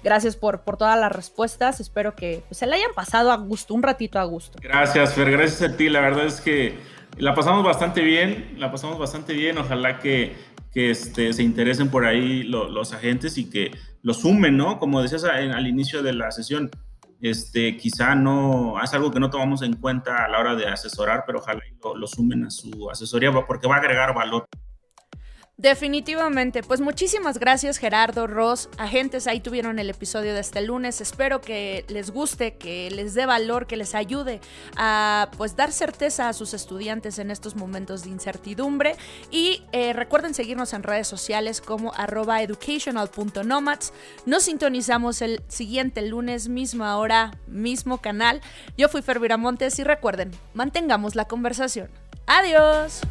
Gracias 0.04 0.36
por, 0.36 0.62
por 0.62 0.78
todas 0.78 1.00
las 1.00 1.12
respuestas. 1.12 1.80
Espero 1.80 2.16
que 2.16 2.44
pues, 2.48 2.58
se 2.58 2.68
le 2.68 2.76
hayan 2.76 2.92
pasado 2.96 3.32
a 3.32 3.38
gusto, 3.38 3.74
un 3.74 3.84
ratito 3.84 4.20
a 4.20 4.24
gusto. 4.24 4.60
Gracias, 4.62 5.14
Fer. 5.14 5.32
Gracias 5.32 5.72
a 5.72 5.76
ti. 5.76 5.90
La 5.90 6.02
verdad 6.02 6.26
es 6.26 6.42
que 6.42 6.78
la 7.18 7.36
pasamos 7.36 7.64
bastante 7.64 8.02
bien. 8.02 8.56
La 8.58 8.72
pasamos 8.72 8.98
bastante 8.98 9.34
bien. 9.34 9.58
Ojalá 9.58 10.00
que, 10.00 10.36
que 10.72 10.92
este, 10.92 11.34
se 11.34 11.44
interesen 11.44 11.90
por 11.90 12.06
ahí 12.06 12.44
lo, 12.44 12.70
los 12.70 12.94
agentes 12.94 13.38
y 13.38 13.50
que 13.50 13.72
lo 14.02 14.14
sumen, 14.14 14.56
¿no? 14.56 14.80
Como 14.80 15.02
decías 15.02 15.24
en, 15.24 15.52
al 15.52 15.68
inicio 15.68 16.02
de 16.02 16.14
la 16.14 16.32
sesión, 16.32 16.70
este, 17.22 17.76
quizá 17.76 18.16
no 18.16 18.82
es 18.82 18.94
algo 18.94 19.12
que 19.12 19.20
no 19.20 19.30
tomamos 19.30 19.62
en 19.62 19.74
cuenta 19.74 20.24
a 20.24 20.30
la 20.30 20.40
hora 20.40 20.56
de 20.56 20.68
asesorar, 20.68 21.24
pero 21.26 21.40
ojalá 21.40 21.62
lo, 21.84 21.96
lo 21.96 22.08
sumen 22.08 22.46
a 22.46 22.50
su 22.50 22.90
asesoría 22.90 23.32
porque 23.32 23.68
va 23.68 23.76
a 23.76 23.80
agregar 23.80 24.14
valor. 24.14 24.46
Definitivamente, 25.60 26.64
pues 26.64 26.80
muchísimas 26.80 27.38
gracias 27.38 27.80
Gerardo, 27.80 28.28
Ross, 28.28 28.70
agentes, 28.78 29.28
ahí 29.28 29.42
tuvieron 29.42 29.78
el 29.78 29.90
episodio 29.90 30.34
de 30.34 30.40
este 30.40 30.62
lunes, 30.62 31.02
espero 31.02 31.42
que 31.42 31.84
les 31.90 32.12
guste, 32.12 32.56
que 32.56 32.90
les 32.90 33.14
dé 33.14 33.26
valor, 33.26 33.68
que 33.68 33.76
les 33.76 33.94
ayude 33.94 34.40
a 34.78 35.30
pues 35.36 35.58
dar 35.58 35.74
certeza 35.74 36.30
a 36.30 36.34
sus 36.34 36.54
estudiantes 36.54 37.20
en 37.20 37.30
estos 37.30 37.58
momentos 37.58 38.04
de 38.04 38.10
incertidumbre. 38.10 38.96
Y 39.32 39.64
eh, 39.74 39.92
recuerden 39.92 40.34
seguirnos 40.34 40.72
en 40.72 40.84
redes 40.84 41.10
sociales 41.10 41.60
como 41.60 41.94
arroba 41.94 42.42
educational.nomads, 42.42 43.92
nos 44.26 44.44
sintonizamos 44.44 45.22
el 45.22 45.42
siguiente 45.50 46.02
lunes, 46.04 46.48
misma 46.48 46.96
hora, 46.96 47.38
mismo 47.48 47.98
canal, 47.98 48.40
yo 48.78 48.88
fui 48.88 49.02
Fer 49.02 49.20
Montes 49.38 49.78
y 49.78 49.84
recuerden, 49.84 50.32
mantengamos 50.54 51.16
la 51.16 51.26
conversación. 51.26 51.90
Adiós. 52.28 53.02